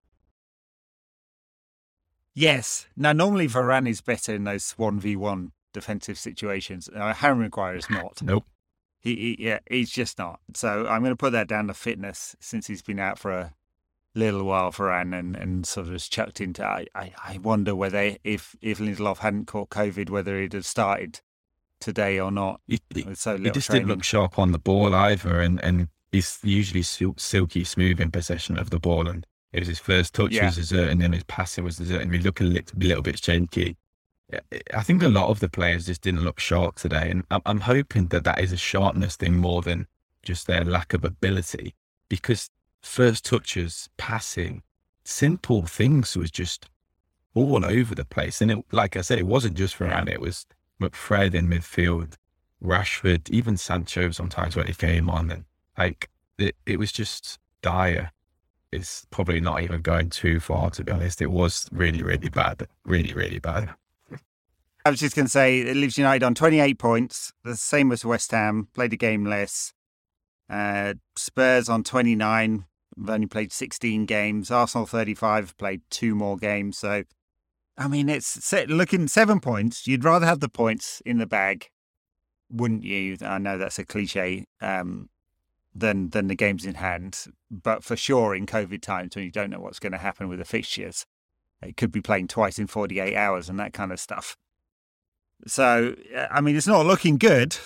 [2.33, 2.87] Yes.
[2.97, 6.89] Now, normally Varane is better in those one v one defensive situations.
[6.93, 8.21] Uh, Harry Maguire is not.
[8.21, 8.45] Nope.
[9.05, 10.39] He, he yeah, he's just not.
[10.55, 13.53] So I'm going to put that down to fitness since he's been out for a
[14.15, 16.65] little while for Anne and, and sort of has chucked into.
[16.65, 21.21] I, I, I wonder whether if if Lindelof hadn't caught COVID, whether he'd have started
[21.79, 22.61] today or not.
[22.67, 22.79] He,
[23.13, 27.19] so he just didn't look sharp on the ball either, and and he's usually sil-
[27.19, 30.45] silky smooth in possession of the ball, and it was his first touch Yeah.
[30.45, 33.23] was dessert, and then his passing was dessert, and he looked a little, little bit
[33.23, 33.77] shaky.
[34.73, 37.59] I think a lot of the players just didn't look sharp today, and I'm, I'm
[37.61, 39.87] hoping that that is a sharpness thing more than
[40.23, 41.75] just their lack of ability,
[42.09, 42.49] because
[42.81, 44.63] first touches, passing,
[45.03, 46.67] simple things was just
[47.33, 50.05] all over the place, and it, like I said, it wasn't just for Yeah.
[50.07, 50.45] It was
[50.81, 52.15] McFred in midfield,
[52.63, 55.45] Rashford, even Sancho sometimes when he came on, and
[55.77, 58.11] like it, it was just dire.
[58.71, 61.21] It's probably not even going too far to be honest.
[61.21, 63.73] It was really, really bad, really, really bad.
[64.85, 68.05] I was just going to say, it leaves United on 28 points, the same as
[68.05, 69.73] West Ham, played a game less.
[70.47, 72.65] Uh, Spurs on 29,
[72.97, 74.51] have only played 16 games.
[74.51, 76.77] Arsenal 35, played two more games.
[76.77, 77.03] So,
[77.75, 79.87] I mean, it's looking seven points.
[79.87, 81.71] You'd rather have the points in the bag,
[82.51, 83.17] wouldn't you?
[83.21, 84.45] I know that's a cliche.
[84.61, 85.09] Um,
[85.77, 89.49] than than the games in hand, but for sure in COVID times when you don't
[89.49, 91.05] know what's going to happen with the fixtures,
[91.61, 94.37] it could be playing twice in 48 hours and that kind of stuff.
[95.47, 95.95] So,
[96.31, 97.57] I mean, it's not looking good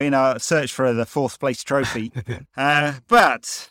[0.00, 2.12] in our search for the fourth place trophy.
[2.56, 3.70] uh, but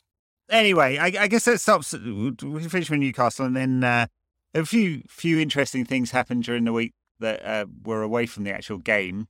[0.50, 1.94] anyway, I, I guess that stops.
[1.94, 4.08] We finish with Newcastle, and then uh,
[4.54, 8.54] a few few interesting things happened during the week that uh, were away from the
[8.54, 9.28] actual game.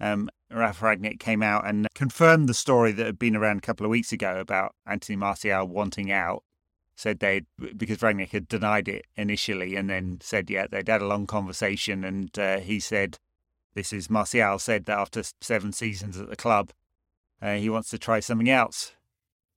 [0.00, 3.86] Um, Ralph Rangnick came out and confirmed the story that had been around a couple
[3.86, 6.42] of weeks ago about Anthony Martial wanting out.
[6.96, 7.42] Said they
[7.76, 12.04] because Rangnick had denied it initially, and then said yeah they'd had a long conversation,
[12.04, 13.18] and uh, he said
[13.76, 16.72] this is Martial said that after seven seasons at the club,
[17.40, 18.92] uh, he wants to try something else,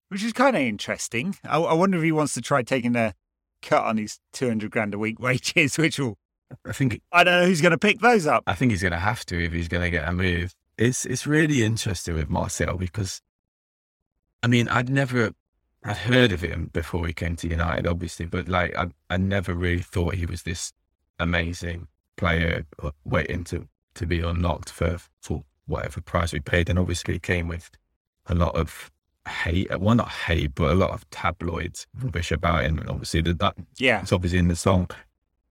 [0.10, 1.38] which is kind of interesting.
[1.44, 3.16] I, I wonder if he wants to try taking a
[3.62, 6.18] cut on his 200 grand a week wages, which will,
[6.66, 8.44] I think I don't know who's going to pick those up.
[8.46, 10.54] I think he's going to have to if he's going to get a move.
[10.78, 13.22] It's it's really interesting with Martial because,
[14.44, 15.32] I mean, I'd never
[15.84, 19.54] I'd heard of him before he came to United, obviously, but like I I never
[19.54, 20.74] really thought he was this
[21.20, 26.80] amazing player uh, waiting to to be unlocked for for whatever price we paid, and
[26.80, 27.70] obviously it came with
[28.28, 28.92] a lot of
[29.28, 29.70] hate.
[29.72, 33.40] Uh, well, not hate, but a lot of tabloids rubbish about him, and obviously that
[33.40, 34.02] that Yeah.
[34.02, 34.90] it's obviously in the song.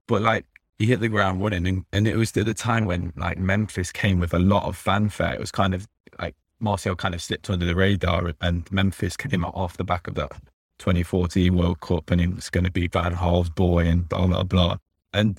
[0.07, 0.47] But like
[0.79, 3.91] he hit the ground running and, and it was at the time when like Memphis
[3.93, 5.35] came with a lot of fanfare.
[5.35, 5.89] It was kind of
[6.21, 10.07] like Martial kind of slipped under the radar and Memphis came out off the back
[10.07, 10.31] of that
[10.79, 14.45] 2014 World Cup and it was going to be Van Gaal's boy and blah, blah,
[14.45, 14.77] blah.
[15.13, 15.39] And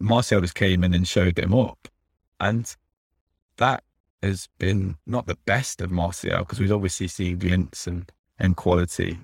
[0.00, 1.86] Martial just came in and showed him up.
[2.44, 2.74] And
[3.56, 3.82] that
[4.22, 9.18] has been not the best of Martial because we've obviously seen glints and, and quality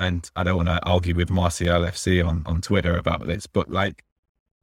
[0.00, 3.70] and I don't want to argue with Martial FC on, on Twitter about this, but
[3.70, 4.02] like,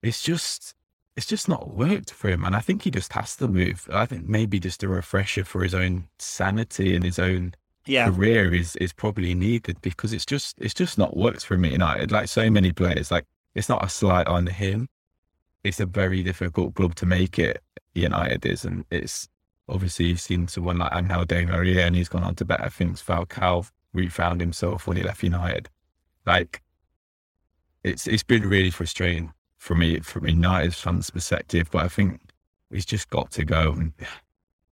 [0.01, 0.74] it's just,
[1.16, 2.43] it's just not worked for him.
[2.43, 3.88] And I think he just has to move.
[3.93, 7.53] I think maybe just a refresher for his own sanity and his own
[7.86, 8.10] Yeah.
[8.10, 12.12] career is is probably needed because it's just it's just not worked for me United.
[12.12, 14.88] Like so many players, like it's not a slight on him.
[15.64, 17.62] It's a very difficult club to make it.
[17.93, 19.28] United is, and it's
[19.68, 23.01] obviously you've seen someone like Angel Di Maria, and he's gone on to better things.
[23.01, 25.70] Falcao refound himself when he left United.
[26.26, 26.62] Like
[27.84, 32.22] it's it's been really frustrating for me from United fans' perspective, but I think
[32.70, 33.74] he's just got to go.
[33.74, 33.93] And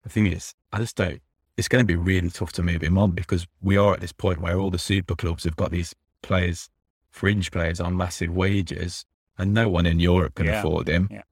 [0.03, 1.21] the thing is, I just don't.
[1.57, 4.13] It's going to be really tough to move him on because we are at this
[4.13, 6.69] point where all the super clubs have got these players,
[7.11, 9.07] fringe players on massive wages,
[9.39, 11.09] and no one in Europe can Yeah, afford him.
[11.11, 11.23] yeah.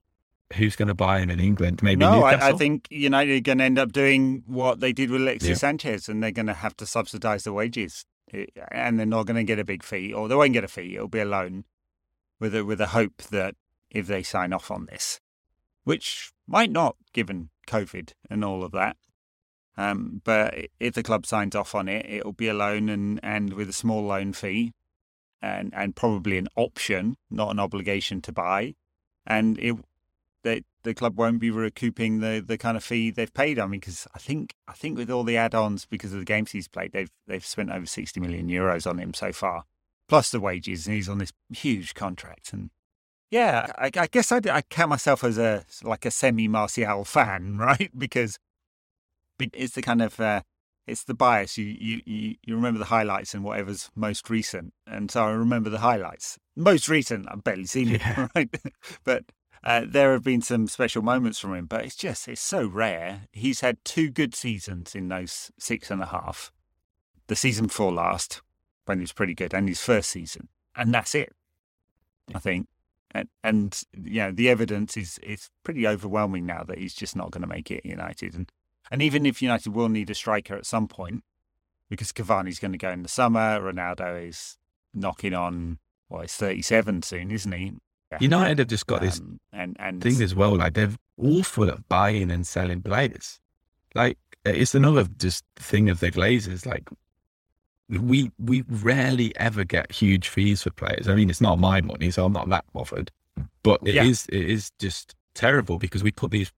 [0.56, 1.82] Who's going to buy him in England?
[1.82, 2.46] Maybe no, Newcastle.
[2.46, 5.48] I, I think United are going to end up doing what they did with Alexis
[5.48, 5.54] Yeah.
[5.54, 8.04] Sanchez, and they're going to have to subsidise the wages,
[8.70, 10.94] and they're not going to get a big fee, or they won't get a fee.
[10.94, 11.64] It'll be a loan,
[12.38, 13.54] with a with a hope that
[13.90, 15.20] if they sign off on this,
[15.84, 18.96] which might not, given COVID and all of that.
[19.78, 23.54] Um, but if the club signs off on it, it'll be a loan and, and
[23.54, 24.72] with a small loan fee,
[25.42, 28.74] and and probably an option, not an obligation to buy,
[29.26, 29.76] and it
[30.42, 33.58] the the club won't be recouping the, the kind of fee they've paid.
[33.58, 36.52] I mean, because I think I think with all the add-ons because of the games
[36.52, 39.64] he's played, they've they've spent over sixty million euros on him so far,
[40.08, 42.52] plus the wages, and he's on this huge contract.
[42.52, 42.70] And
[43.30, 47.56] yeah, I, I guess I, I count myself as a like a semi Martial fan,
[47.58, 47.90] right?
[47.96, 48.38] Because
[49.38, 50.42] it's the kind of uh,
[50.86, 51.56] it's the bias.
[51.58, 55.70] You, you you you remember the highlights and whatever's most recent, and so I remember
[55.70, 56.38] the highlights.
[56.56, 58.28] Most recent, I've barely seen it, Yeah.
[58.34, 58.50] right?
[59.04, 59.24] but
[59.64, 63.22] uh, there have been some special moments from him, but it's just it's so rare.
[63.32, 66.52] He's had two good seasons in those six and a half.
[67.28, 68.42] The season before last,
[68.86, 71.32] when he was pretty good, and his first season, and that's it.
[72.34, 72.66] I think,
[73.12, 77.30] and and you know the evidence is is pretty overwhelming now that he's just not
[77.30, 78.50] going to make it at United, and
[78.92, 81.24] and even if United will need a striker at some point,
[81.88, 84.56] because Cavani's going to go in the summer, Ronaldo is
[84.94, 85.78] knocking on
[86.08, 87.72] well, he's thirty seven soon, isn't he?
[88.20, 90.56] United have just got this Um, and and thing as well.
[90.56, 93.40] Like they're awful at buying and selling players.
[93.94, 96.66] Like it's another just thing of the Glazers.
[96.66, 96.90] Like
[97.88, 101.08] we we rarely ever get huge fees for players.
[101.08, 103.10] I mean, it's not my money, so I'm not that bothered.
[103.62, 104.38] But it is Yeah.
[104.38, 106.52] it is just terrible because we put these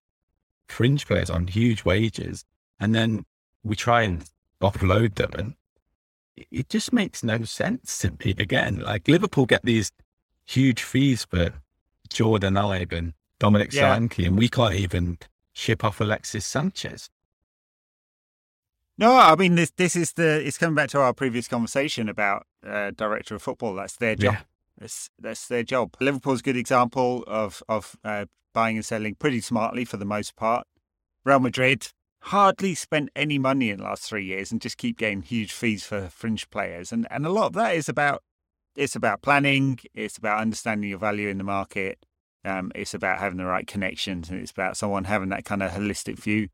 [0.68, 2.44] fringe players on huge wages,
[2.80, 3.24] and then
[3.62, 4.28] we try and
[4.60, 5.54] offload them, and
[6.36, 8.34] it- just makes no sense to me.
[8.38, 9.92] Again, like Liverpool get these
[10.44, 11.52] huge fees for
[12.08, 13.96] Jordan Ibe and Dominic Yeah.
[13.96, 15.18] Solanke, and we can't even
[15.52, 17.10] ship off Alexis Sanchez.
[18.96, 19.70] No, I mean this.
[19.70, 20.46] This is the.
[20.46, 23.74] It's coming back to our previous conversation about uh, director of football.
[23.74, 24.34] That's their job.
[24.34, 24.40] Yeah.
[24.78, 25.96] That's that's their job.
[26.00, 30.34] Liverpool's a good example of of uh, buying and selling pretty smartly for the most
[30.36, 30.66] part.
[31.24, 31.88] Real Madrid
[32.22, 35.84] hardly spent any money in the last three years and just keep getting huge fees
[35.84, 36.90] for fringe players.
[36.90, 38.22] And and a lot of that is about
[38.74, 39.78] it's about planning.
[39.94, 41.98] It's about understanding your value in the market.
[42.46, 45.72] Um, it's about having the right connections, and it's about someone having that kind of
[45.72, 46.48] holistic view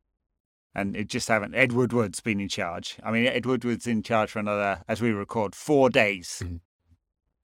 [0.74, 1.55] and it just haven't.
[1.55, 2.96] Ed Woodward's been in charge.
[3.03, 6.61] I mean, Ed Woodward's in charge for another, as we record, four days Mhm.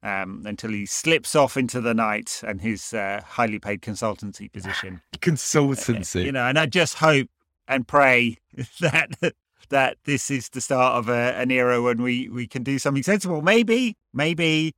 [0.06, 5.00] Um, until he slips off into the night and his uh, highly paid consultancy position.
[5.16, 6.24] Consultancy.
[6.24, 7.28] You know, and I just hope
[7.66, 8.36] and pray
[8.80, 9.34] that
[9.70, 13.02] that this is the start of a, an era when we we can do something
[13.02, 13.42] sensible.
[13.42, 14.74] Maybe, maybe.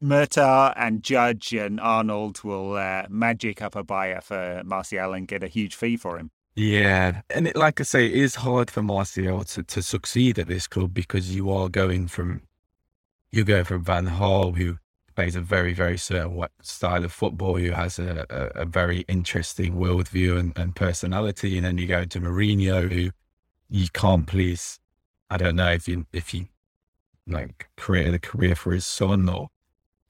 [0.00, 5.42] Murtough and Judge and Arnold will uh, magic up a buyer for Martial and get
[5.42, 6.30] a huge fee for him.
[6.54, 10.46] Yeah, and it, like I say, it is hard for Martial to, to succeed at
[10.46, 12.42] this club because you are going from
[13.30, 14.78] you go from Van Gaal, who
[15.14, 19.74] plays a very very certain style of football, who has a, a, a very interesting
[19.74, 23.10] worldview and, and personality, and then you go to Mourinho, who
[23.68, 24.80] you can't please.
[25.30, 26.48] I don't know if you if he
[27.26, 29.48] like created a career for his son or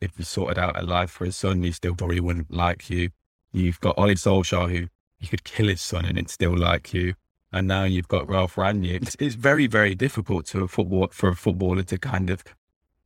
[0.00, 3.10] if he sorted out a life for his son, he still probably wouldn't like you.
[3.52, 4.86] You've got Ole Solskjaer, who
[5.18, 7.14] you could kill his son and it'd still like you.
[7.50, 9.02] And now you've got Ralph Rangnick.
[9.02, 12.44] It's, it's very, very difficult to a football for a footballer to kind of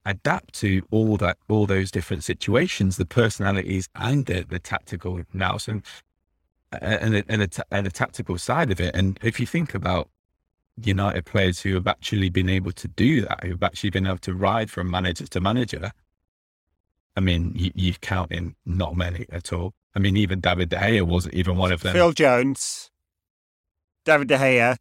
[0.04, 5.68] adapt to all that, all those different situations, the personalities and the, the tactical nous
[5.68, 5.82] and
[6.80, 8.94] and the, and, the, and the tactical side of it.
[8.94, 10.08] And if you think about
[10.82, 14.34] United players who have actually been able to do that, who've actually been able to
[14.34, 15.92] ride from manager to manager,
[17.16, 19.74] I mean, you, you count in not many at all.
[19.94, 21.92] I mean, even David De Gea wasn't even one of them.
[21.92, 22.90] Phil Jones,
[24.06, 24.78] David De Gea.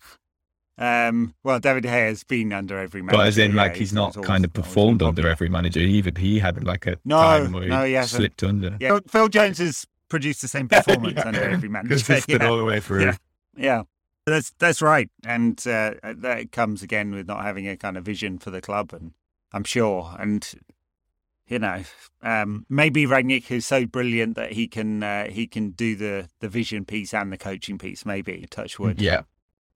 [0.81, 3.17] Um, well, David Gea has been under every manager.
[3.19, 5.79] but as in, yeah, like, he's not kind of performed under every manager.
[5.79, 8.77] Even he had like a No, time where no, he he slipped under.
[8.79, 11.95] Yeah, Phil- Jones has produced the same performance under every manager.
[11.95, 12.49] Consistent yeah.
[12.49, 13.03] all the way through.
[13.03, 13.15] Yeah.
[13.55, 13.83] yeah.
[14.25, 18.37] That's that's right, and uh, that comes again with not having a kind of vision
[18.37, 19.13] for the club, and
[19.51, 20.47] I'm sure, and
[21.47, 21.83] you know,
[22.21, 26.47] um, maybe Rangnick is so brilliant that he can uh, he can do the the
[26.47, 28.05] vision piece and the coaching piece.
[28.05, 29.01] Maybe touch wood.
[29.01, 29.23] Yeah.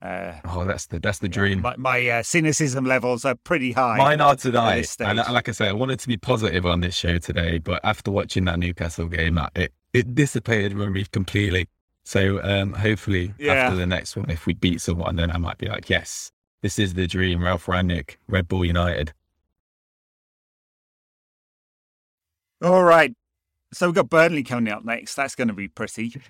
[0.02, 1.62] Uh, oh, that's the that's the dream.
[1.62, 3.98] My, my uh, cynicism levels are pretty high.
[3.98, 4.96] Mine are tonight.
[5.00, 8.12] And like I say, I wanted to be positive on this show today, but after
[8.12, 11.68] watching that Newcastle game, it it dissipated me completely.
[12.04, 13.54] So um, hopefully yeah.
[13.54, 16.32] after the next one, if we beat someone, then I might be like, yes,
[16.62, 17.44] this is the dream.
[17.44, 19.12] Ralph Rangnick, Red Bull United.
[22.62, 23.16] All right.
[23.74, 25.16] So we've got Burnley coming up next.
[25.16, 26.22] That's going to be pretty.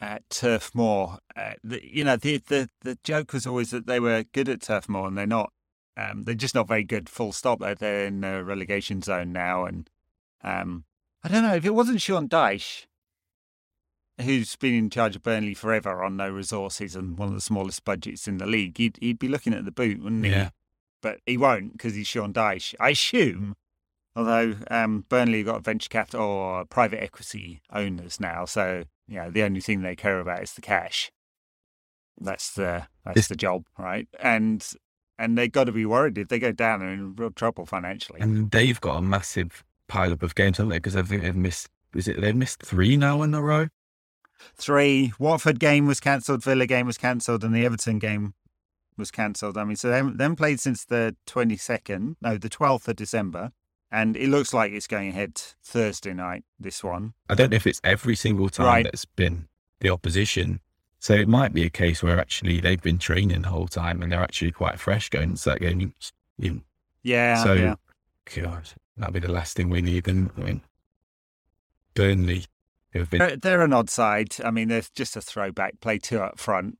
[0.00, 4.00] At Turf Moor, uh, the, you know, the, the the joke was always that they
[4.00, 5.52] were good at Turf Moor, and they're not.
[5.96, 7.08] Um, they're just not very good.
[7.08, 7.60] Full stop.
[7.60, 9.88] They're they're in the relegation zone now, and
[10.42, 10.84] um,
[11.22, 12.86] I don't know if it wasn't Sean Dyche
[14.20, 17.84] who's been in charge of Burnley forever on no resources and one of the smallest
[17.84, 20.30] budgets in the league, he'd, he'd be looking at the boot, wouldn't he?
[20.30, 20.50] Yeah.
[21.02, 22.74] But he won't because he's Sean Dyche.
[22.80, 23.56] I assume,
[24.14, 29.60] although um, Burnley got venture capital or private equity owners now, so yeah, the only
[29.60, 31.10] thing they care about is the cash.
[32.20, 34.08] That's the that's the job, right?
[34.20, 34.66] And
[35.18, 38.20] and they've got to be worried if they go down, they're in real trouble financially.
[38.20, 40.76] And they've got a massive pile up of games, haven't they?
[40.76, 41.68] Because I think they've missed.
[41.94, 43.68] Is it they've missed three now in a row?
[44.56, 45.12] three.
[45.18, 48.34] Watford game was cancelled, Villa game was cancelled, and the Everton game
[48.96, 49.58] was cancelled.
[49.58, 52.96] I mean, so they haven't, they haven't played since the 22nd, no, the 12th of
[52.96, 53.50] December.
[53.94, 57.14] And it looks like it's going ahead Thursday night, this one.
[57.30, 58.84] I don't know if it's every single time right.
[58.84, 59.46] that's been
[59.78, 60.58] the opposition.
[60.98, 64.10] So it might be a case where actually they've been training the whole time and
[64.10, 65.94] they're actually quite fresh going into that game.
[67.04, 67.44] Yeah.
[67.44, 67.74] So, yeah.
[68.34, 70.08] God, that'll be the last thing we need.
[70.08, 70.60] And I mean,
[71.94, 72.46] Burnley
[72.92, 73.06] been...
[73.10, 74.34] They're, they're, an odd side.
[74.44, 75.78] I mean, they're just a throwback.
[75.80, 76.78] Play two up front,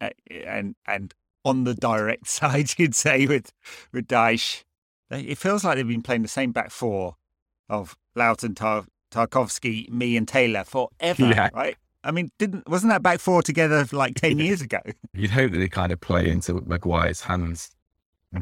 [0.00, 1.12] uh, and and
[1.44, 3.52] on the direct side, you'd say with
[3.92, 4.62] with Dyche.
[5.12, 7.16] It feels like they've been playing the same back four
[7.68, 11.50] of Lowton, Tar- Tarkowski, Mee, and Taylor forever, yeah.
[11.52, 11.76] right?
[12.04, 14.80] I mean, didn't wasn't that back four together like ten years ago?
[15.14, 17.70] You'd hope that they kind of play into Maguire's hands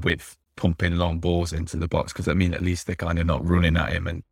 [0.02, 3.26] with pumping long balls into the box because I mean, at least they're kind of
[3.26, 4.22] not running at him and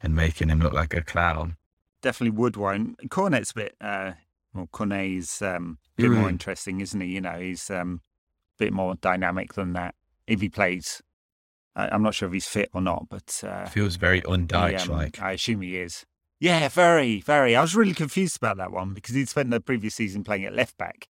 [0.00, 1.56] and making him look like a clown
[2.06, 3.10] definitely would won't.
[3.10, 4.12] Cornet's a bit, uh,
[4.54, 6.18] well, Cornet's um, a bit mm.
[6.18, 7.08] more interesting, isn't he?
[7.08, 8.00] You know, he's um,
[8.58, 9.94] a bit more dynamic than that
[10.26, 11.02] if he plays.
[11.76, 15.20] I, am not sure if he's fit or not, but uh, feels very undyche like.
[15.20, 16.04] Um, I assume he is.
[16.40, 17.54] Yeah, very, very.
[17.54, 20.54] I was really confused about that one because he'd spent the previous season playing at
[20.54, 21.08] left back.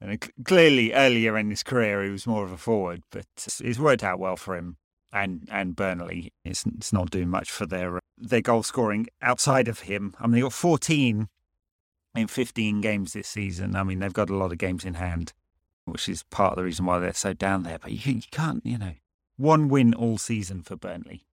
[0.00, 4.02] And clearly, earlier in his career, he was more of a forward, but it's worked
[4.02, 4.76] out well for him
[5.12, 6.32] and and Burnley.
[6.44, 10.14] It's, it's not doing much for their their goal scoring outside of him.
[10.18, 11.28] I mean, they got 14
[12.14, 13.76] in 15 games this season.
[13.76, 15.32] I mean, they've got a lot of games in hand,
[15.84, 17.78] which is part of the reason why they're so down there.
[17.78, 18.94] But you, you can't, you know,
[19.40, 21.24] one win all season for Burnley.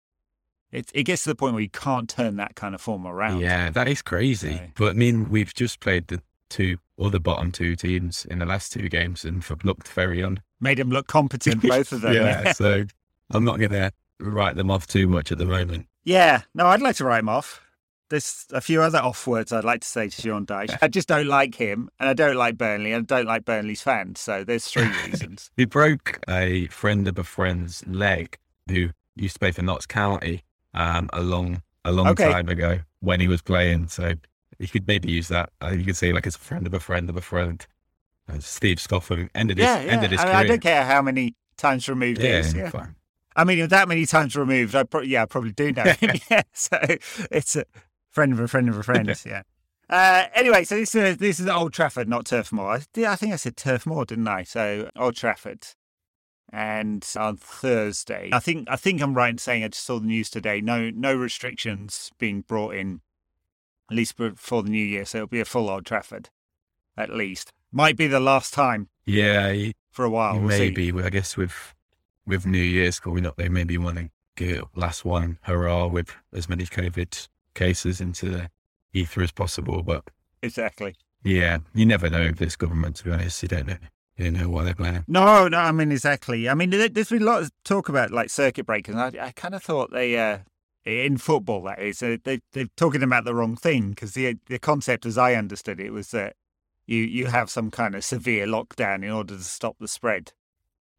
[0.71, 3.39] It, it gets to the point where you can't turn that kind of form around.
[3.39, 4.55] Yeah, that is crazy.
[4.57, 8.45] So, but I mean, we've just played the two other bottom two teams in the
[8.45, 10.41] last two games and looked very on.
[10.59, 12.13] Made them look competent, both of them.
[12.13, 12.85] yeah, so
[13.31, 15.87] I'm not going to write them off too much at the moment.
[16.03, 17.61] Yeah, no, I'd like to write them off.
[18.09, 20.77] There's a few other off words I'd like to say to Sean Dyche.
[20.81, 23.81] I just don't like him, and I don't like Burnley, and I don't like Burnley's
[23.81, 24.19] fans.
[24.19, 25.51] So there's three reasons.
[25.57, 28.37] he broke a friend of a friend's leg
[28.69, 30.43] who used to play for Notts County
[30.73, 32.31] um, a long, a long okay.
[32.31, 33.87] time ago when he was playing.
[33.87, 34.13] So
[34.59, 35.49] you could maybe use that.
[35.61, 37.65] Uh, you could say like it's a friend of a friend of a friend.
[38.29, 41.35] Uh, Steve Scoffin ended his, yeah, ended his I, mean, I don't care how many
[41.57, 42.53] times removed yeah, is.
[42.53, 42.95] Yeah, fine.
[43.37, 46.15] I mean, that many times removed, I pro- yeah, I probably do know him.
[46.31, 46.77] yeah, so
[47.31, 47.65] it's a
[48.17, 49.07] friend of a friend of a friend.
[49.27, 49.43] yeah.
[49.87, 52.71] Uh, anyway, so this is this is Old Trafford, not Turf Moor.
[52.71, 54.41] I, I think I said Turf Moor, didn't I?
[54.41, 55.67] So Old Trafford,
[56.51, 60.07] and on Thursday, I think I think I'm right in saying I just saw the
[60.07, 60.61] news today.
[60.61, 63.01] No, no restrictions being brought in,
[63.91, 65.05] at least before the new year.
[65.05, 66.31] So it'll be a full Old Trafford,
[66.97, 67.53] at least.
[67.71, 68.89] Might be the last time.
[69.05, 69.53] Yeah,
[69.91, 70.39] for a while.
[70.39, 71.03] We'll maybe see.
[71.03, 71.75] I guess with
[72.25, 76.49] with New Year's coming up, they maybe want to get last one hurrah with as
[76.49, 77.27] many COVID
[77.57, 78.49] cases into the
[78.93, 79.83] ether as possible.
[79.83, 80.09] But
[80.41, 82.97] exactly, yeah, you never know with this government.
[82.97, 83.77] To be honest, you don't know.
[84.17, 85.03] You don't know what they're planning.
[85.07, 86.49] No, no, I mean exactly.
[86.49, 88.95] I mean, there's been a lot of talk about like circuit breakers.
[88.95, 90.39] I, I kind of thought they, uh,
[90.85, 94.59] in football, that is, uh, they they're talking about the wrong thing because the the
[94.59, 96.35] concept, as I understood it, was that
[96.85, 100.31] you you have some kind of severe lockdown in order to stop the spread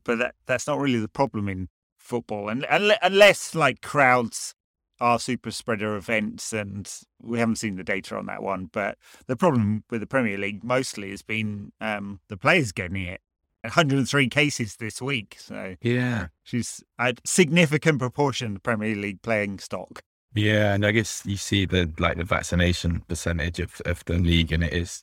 [0.08, 4.54] but that that's not really the problem in football, and unless like crowds
[5.00, 6.90] are super spreader events, and
[7.22, 8.68] we haven't seen the data on that one.
[8.72, 13.20] But the problem with the Premier League mostly has been um, the players getting it.
[13.62, 19.58] 103 cases this week, so yeah, she's a significant proportion of the Premier League playing
[19.58, 20.00] stock.
[20.32, 24.52] Yeah, and I guess you see the like the vaccination percentage of, of the league,
[24.52, 25.02] and it is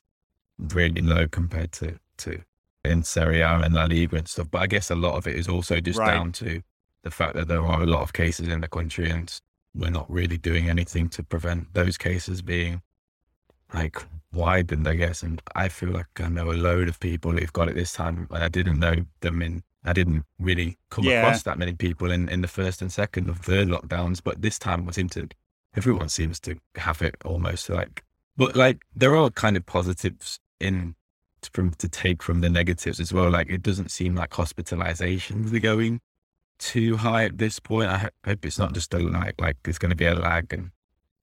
[0.58, 2.40] really low compared to to
[2.82, 4.50] in Serie A and La Liga and stuff.
[4.50, 6.12] But I guess a lot of it is also just Right.
[6.12, 6.62] down to
[7.02, 9.38] the fact that there are a lot of cases in the country, and
[9.76, 12.82] we're not really doing anything to prevent those cases being
[13.74, 14.02] like
[14.32, 15.22] widened, I guess.
[15.22, 18.26] And I feel like I know a load of people who've got it this time,
[18.30, 19.62] and I didn't know them in.
[19.84, 21.20] I didn't really come Yeah.
[21.22, 24.58] across that many people in, in the first and second or third lockdowns, but this
[24.58, 25.28] time I seem to
[25.76, 28.02] everyone seems to have it almost like
[28.34, 30.94] but like there are kind of positives in
[31.52, 35.58] from to take from the negatives as well like it doesn't seem like hospitalizations are
[35.60, 36.00] going
[36.58, 38.74] too high at this point i hope it's not mm.
[38.74, 40.70] just a lag like there's going to be a lag and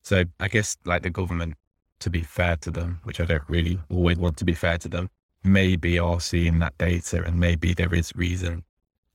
[0.02, 1.56] so i guess like the government
[2.00, 4.88] to be fair to them which i don't really always want to be fair to
[4.88, 5.10] them
[5.44, 8.64] maybe are seeing that data and maybe there is reason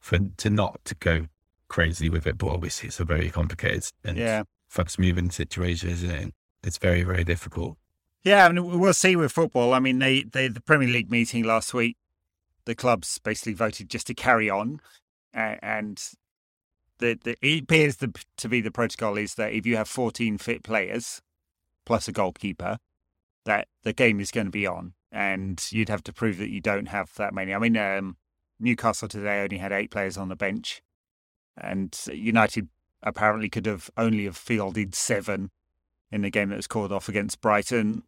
[0.01, 1.27] for to not to go
[1.69, 4.43] crazy with it but obviously it's a very complicated and Yeah.
[4.69, 6.35] fast moving situation, isn't it?
[6.63, 7.77] It's very, very difficult.
[8.25, 9.73] Yeah, I mean, we'll see with football.
[9.73, 11.97] I mean, they, they the Premier League meeting last week,
[12.65, 14.81] the clubs basically voted just to carry on,
[15.33, 16.03] and
[16.99, 20.39] the, the it appears the, to be the protocol is that if you have 14
[20.39, 21.23] fit players
[21.87, 22.79] plus a goalkeeper,
[23.45, 26.61] that the game is going to be on, and you'd have to prove that you
[26.61, 27.55] don't have that many.
[27.55, 28.17] I mean, um,
[28.61, 30.83] Newcastle today only had eight players on the bench,
[31.57, 32.69] and United
[33.03, 35.51] apparently could have only have fielded seven
[36.11, 38.03] in the game that was called off against Brighton.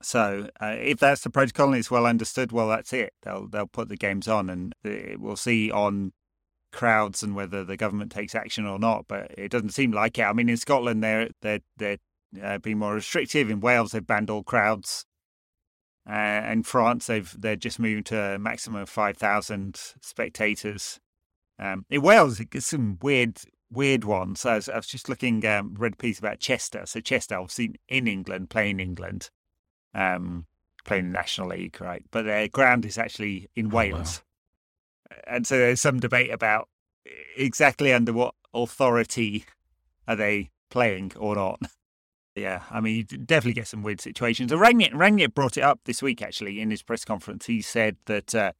[0.00, 3.12] So uh, if that's the protocol and it's well understood, well, that's it.
[3.22, 4.72] They'll they'll put the games on, and
[5.18, 6.12] we'll see on
[6.70, 9.06] crowds and whether the government takes action or not.
[9.08, 10.22] But it doesn't seem like it.
[10.22, 11.98] I mean, in Scotland, they're they're they're
[12.42, 13.50] uh, being more restrictive.
[13.50, 15.04] In Wales, they've banned all crowds.
[16.08, 21.00] Uh, in France, they've they're just moving to a maximum of five thousand spectators.
[21.58, 23.40] Um, in Wales, it gets some weird
[23.70, 24.46] weird ones.
[24.46, 26.84] I was, I was just looking, um, read a piece about Chester.
[26.86, 29.30] So Chester, obviously in England, playing England,
[29.94, 30.46] um,
[30.84, 32.02] playing the National League, right?
[32.10, 33.76] But their ground is actually in Oh, wow.
[33.76, 34.22] Wales,
[35.26, 36.68] and so there's some debate about
[37.36, 39.44] exactly under what authority
[40.06, 41.60] are they playing or not.
[42.34, 44.52] Yeah, I mean, you definitely get some weird situations.
[44.52, 47.46] Rangnick, Rangnick brought it up this week, actually, in his press conference.
[47.46, 48.52] He said that uh,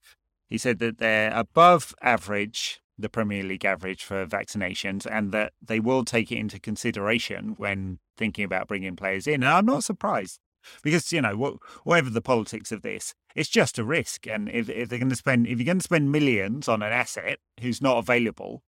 [0.48, 5.78] he said that they're above average, the Premier League average for vaccinations, and that they
[5.78, 9.44] will take it into consideration when thinking about bringing players in.
[9.44, 10.40] And I'm not surprised
[10.82, 14.26] because you know whatever the politics of this, it's just a risk.
[14.26, 16.92] And if, if they're going to spend, if you're going to spend millions on an
[16.92, 18.62] asset who's not available,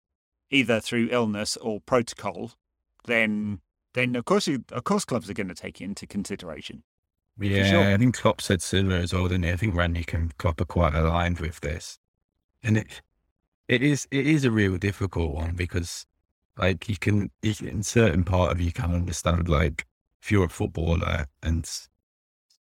[0.51, 2.53] either through illness or protocol,
[3.07, 3.61] then
[3.95, 6.83] then of course you, of course clubs are going to take it into consideration.
[7.41, 7.95] Yeah, sure.
[7.95, 9.53] I think Klopp said similar as well, didn't he?
[9.53, 11.99] I think Randy and Klopp are quite aligned with this,
[12.63, 13.01] and it
[13.69, 16.07] it is it is a real difficult one because
[16.57, 19.87] like you can, you can in certain part of you can understand like
[20.23, 21.69] if you're a footballer and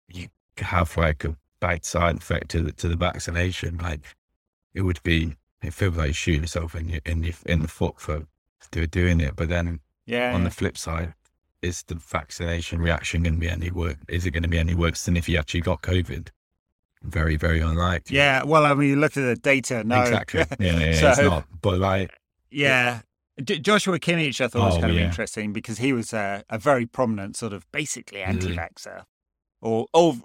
[0.09, 0.27] you
[0.57, 4.01] have like a bad side effect to the, to the vaccination, like
[4.73, 7.67] it would be it feels like you shoot yourself in your in your in the
[7.67, 8.27] foot for
[8.71, 10.47] do- doing it, but then Yeah, on yeah.
[10.49, 11.13] the flip side,
[11.61, 13.95] is the vaccination reaction going to be any worse?
[14.07, 16.29] Is it going to be any worse than if you actually got COVID?
[17.03, 18.17] Very, very unlikely.
[18.17, 19.83] Yeah, well, I mean, you look at the data.
[19.83, 20.39] No, exactly.
[20.39, 21.45] Yeah, yeah, yeah, it's not.
[21.61, 22.11] But like,
[22.51, 23.01] yeah.
[23.43, 26.85] Joshua Kimmich, I thought was Oh, kind of interesting because he was a, a very
[26.85, 28.27] prominent sort of basically Mm.
[28.27, 29.03] anti-vaxxer
[29.61, 30.15] or or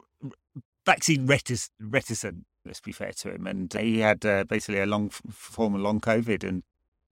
[0.87, 2.45] vaccine retic- reticent.
[2.65, 6.01] Let's be fair to him, and he had uh, basically a long form of long
[6.01, 6.63] COVID and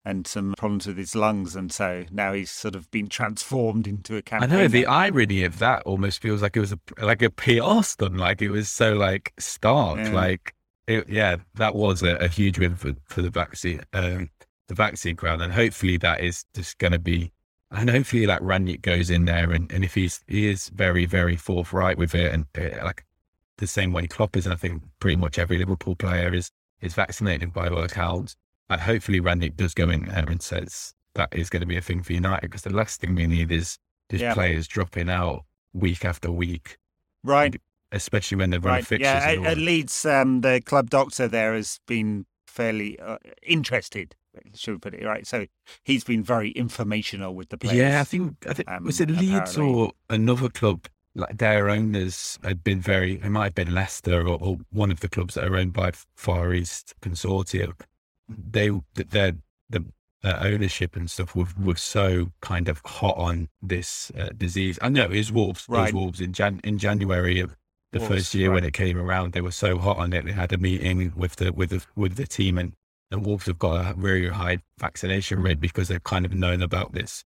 [0.05, 4.17] and some problems with his lungs, and so now he's sort of been transformed into
[4.17, 4.55] a campaigner.
[4.55, 7.83] I know the irony of that almost feels like it was a like a PR
[7.83, 8.17] stunt.
[8.17, 9.99] Like it was so like stark.
[9.99, 10.13] Yeah.
[10.13, 10.55] Like,
[10.87, 14.29] it, yeah, that was a, a huge win for for the vaccine, um,
[14.69, 17.33] the vaccine crowd, and hopefully that is just going to be.
[17.71, 21.37] And hopefully, like Rangnick goes in there, and, and if he's he is very very
[21.37, 23.05] forthright with it, and uh, like
[23.59, 26.51] the same way Klopp is, and I think pretty much every Liverpool player is
[26.81, 28.37] is vaccinated by all accounts.
[28.71, 31.81] And hopefully, Rangnick does go in there and says that is going to be a
[31.83, 33.79] thing for United because the last thing we need is
[34.11, 34.35] just Yeah.
[34.35, 36.79] players dropping out week after week,
[37.25, 37.61] right,
[37.93, 38.87] especially when they're run right.
[38.87, 39.07] fixtures.
[39.07, 44.15] Yeah, at, at Leeds, um, the club doctor there has been fairly uh, interested.
[44.55, 45.27] Should we put it right?
[45.27, 45.47] So
[45.85, 47.77] he's been very informational with the players.
[47.77, 49.75] Yeah, I think, I think um, was it Leeds apparently.
[49.75, 50.87] or another club?
[51.15, 53.15] Like their owners had been very.
[53.15, 55.93] It might have been Leicester or, or one of the clubs that are owned by
[56.15, 57.73] Far East Consortium.
[58.29, 59.33] They, their
[59.71, 59.85] the
[60.23, 64.79] uh, ownership and stuff were, were so kind of hot on this uh, disease.
[64.83, 65.67] I know it was Wolves.
[65.69, 65.81] Right.
[65.81, 67.57] It was Wolves in Jan in January of
[67.93, 68.57] the Wolves, first year right.
[68.57, 69.33] when it came around.
[69.33, 70.25] They were so hot on it.
[70.25, 72.75] They had a meeting with the with the with the team, and
[73.11, 76.93] the Wolves have got a very high vaccination rate because they've kind of known about
[76.93, 77.25] this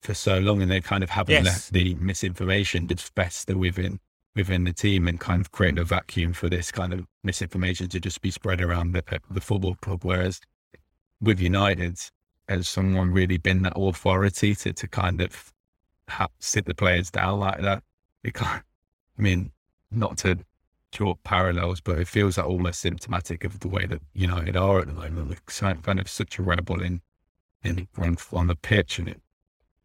[0.00, 1.44] for so long, and they kind of haven't yes.
[1.44, 4.00] let the misinformation just fester within
[4.34, 7.98] within the team and kind of create a vacuum for this kind of misinformation to
[7.98, 10.00] just be spread around the, the football club.
[10.04, 10.40] Whereas
[11.20, 11.98] with United,
[12.48, 15.52] has someone really been that authority to, to kind of
[16.08, 17.82] have, sit the players down like that?
[18.22, 18.62] Because, I
[19.22, 19.50] mean,
[19.90, 20.38] not to
[20.92, 24.86] draw parallels, but it feels like almost symptomatic of the way that United are at
[24.86, 25.30] the moment.
[25.30, 27.00] Like kind of such a rebel in,
[27.62, 27.88] in
[28.32, 29.20] on the pitch, and it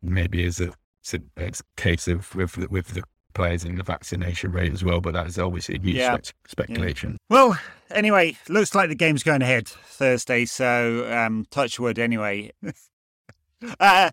[0.02, 0.74] maybe is a,
[1.78, 3.04] case of with with the
[3.36, 6.18] players in the vaccination rate as well, but that is obviously a huge yeah.
[6.48, 7.12] speculation.
[7.12, 7.18] Yeah.
[7.30, 7.60] Well,
[7.92, 12.52] anyway, looks like the game's going ahead Thursday, so um, touch wood anyway.
[13.80, 14.10] uh,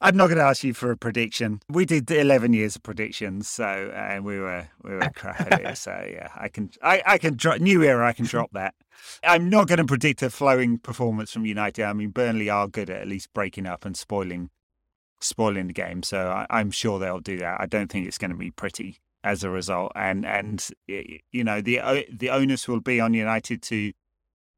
[0.00, 1.60] I'm not going to ask you for a prediction.
[1.70, 5.66] We did 11 years of predictions, so and we were we were crap at it.
[5.76, 8.06] So yeah, I can I, I can drop new era.
[8.06, 8.74] I can drop that.
[9.24, 11.84] I'm not going to predict a flowing performance from United.
[11.84, 14.50] I mean, Burnley are good at at least breaking up and spoiling
[15.20, 16.02] spoiling the game.
[16.02, 17.60] So I, am sure they'll do that.
[17.60, 19.92] I don't think it's going to be pretty as a result.
[19.94, 23.92] And and you know the the onus will be on United to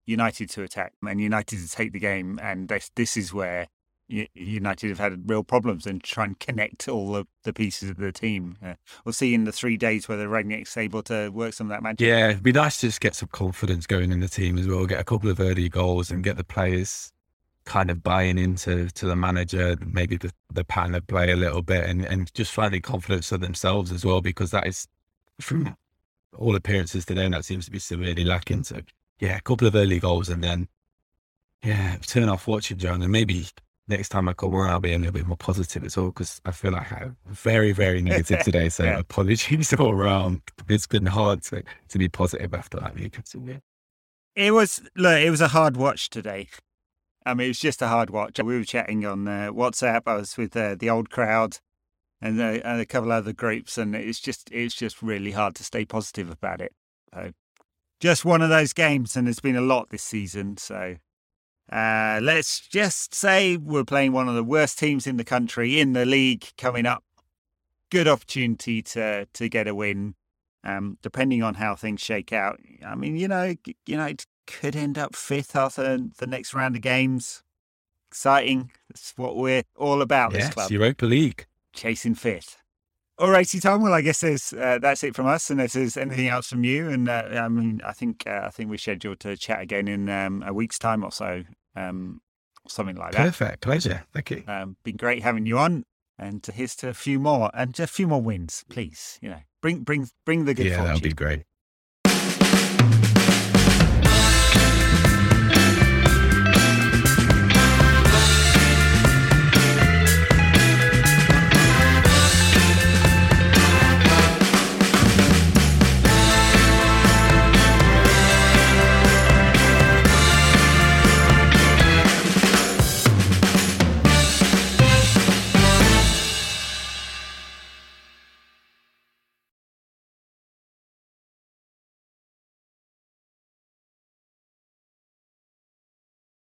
[0.05, 2.41] United to attack and United to take the game.
[2.43, 3.69] And this this is where
[4.09, 8.11] United have had real problems and try and connect all of the pieces of the
[8.11, 8.57] team.
[8.65, 11.83] Uh, we'll see in the three days whether Rangnick's able to work some of that
[11.83, 12.07] magic.
[12.07, 14.87] Yeah, it'd be nice to just get some confidence going in the team as well.
[14.87, 17.13] Get a couple of early goals and get the players
[17.65, 21.61] kind of buying into to the manager, maybe the, the pattern of play a little
[21.61, 24.89] bit and, and just finding confidence of themselves as well, because that is
[25.39, 25.77] from
[26.37, 28.65] all appearances today, and that seems to be severely lacking.
[28.65, 28.81] So
[29.21, 30.69] yeah, a couple of early goals and then
[31.63, 33.47] yeah, turn off watching John and maybe
[33.89, 36.41] next time I come around I'll be a little bit more positive as well because
[36.45, 38.69] I feel like I'm very, very negative today.
[38.69, 38.99] So yeah.
[38.99, 40.43] apologies all around.
[40.69, 42.95] It's been hard to, to be positive after that.
[44.37, 46.49] It was look, it was a hard watch today.
[47.27, 48.39] I mean, it was just a hard watch.
[48.39, 50.03] We were chatting on uh, WhatsApp.
[50.07, 51.59] I was with uh, the old crowd
[52.23, 55.55] and, uh, and, a couple of other groups, and it's just it's just really hard
[55.57, 56.73] to stay positive about it.
[57.13, 57.33] So,
[58.01, 60.57] just one of those games, and there's been a lot this season.
[60.57, 60.97] So,
[61.71, 65.93] uh, let's just say we're playing one of the worst teams in the country in
[65.93, 67.05] the league coming up.
[67.91, 70.15] Good opportunity to to get a win.
[70.65, 72.61] Um, depending on how things shake out.
[72.85, 73.55] I mean, you know,
[73.87, 77.43] you know, it could end up fifth after the next round of games.
[78.11, 78.73] Exciting.
[78.89, 80.33] That's what we're all about.
[80.33, 80.71] Yes, this club.
[80.71, 81.47] Europa League.
[81.73, 82.57] Chasing fifth.
[83.19, 83.83] All righty, Tom.
[83.83, 85.51] Well, I guess there's, uh, that's it from us.
[85.51, 88.71] Unless there's anything else from you, and uh, I mean, I think uh, I think
[88.71, 91.45] we're scheduled to chat again in um, a week's time or so,
[91.77, 92.21] um,
[92.67, 93.19] something like that.
[93.19, 94.05] Perfect, pleasure.
[94.13, 94.45] Thank you.
[94.47, 95.85] Um, been great having you on,
[96.19, 99.19] and here's to a few more and a few more wins, please.
[99.23, 100.67] You know, bring bring bring the good.
[100.67, 101.45] Yeah, that would be great.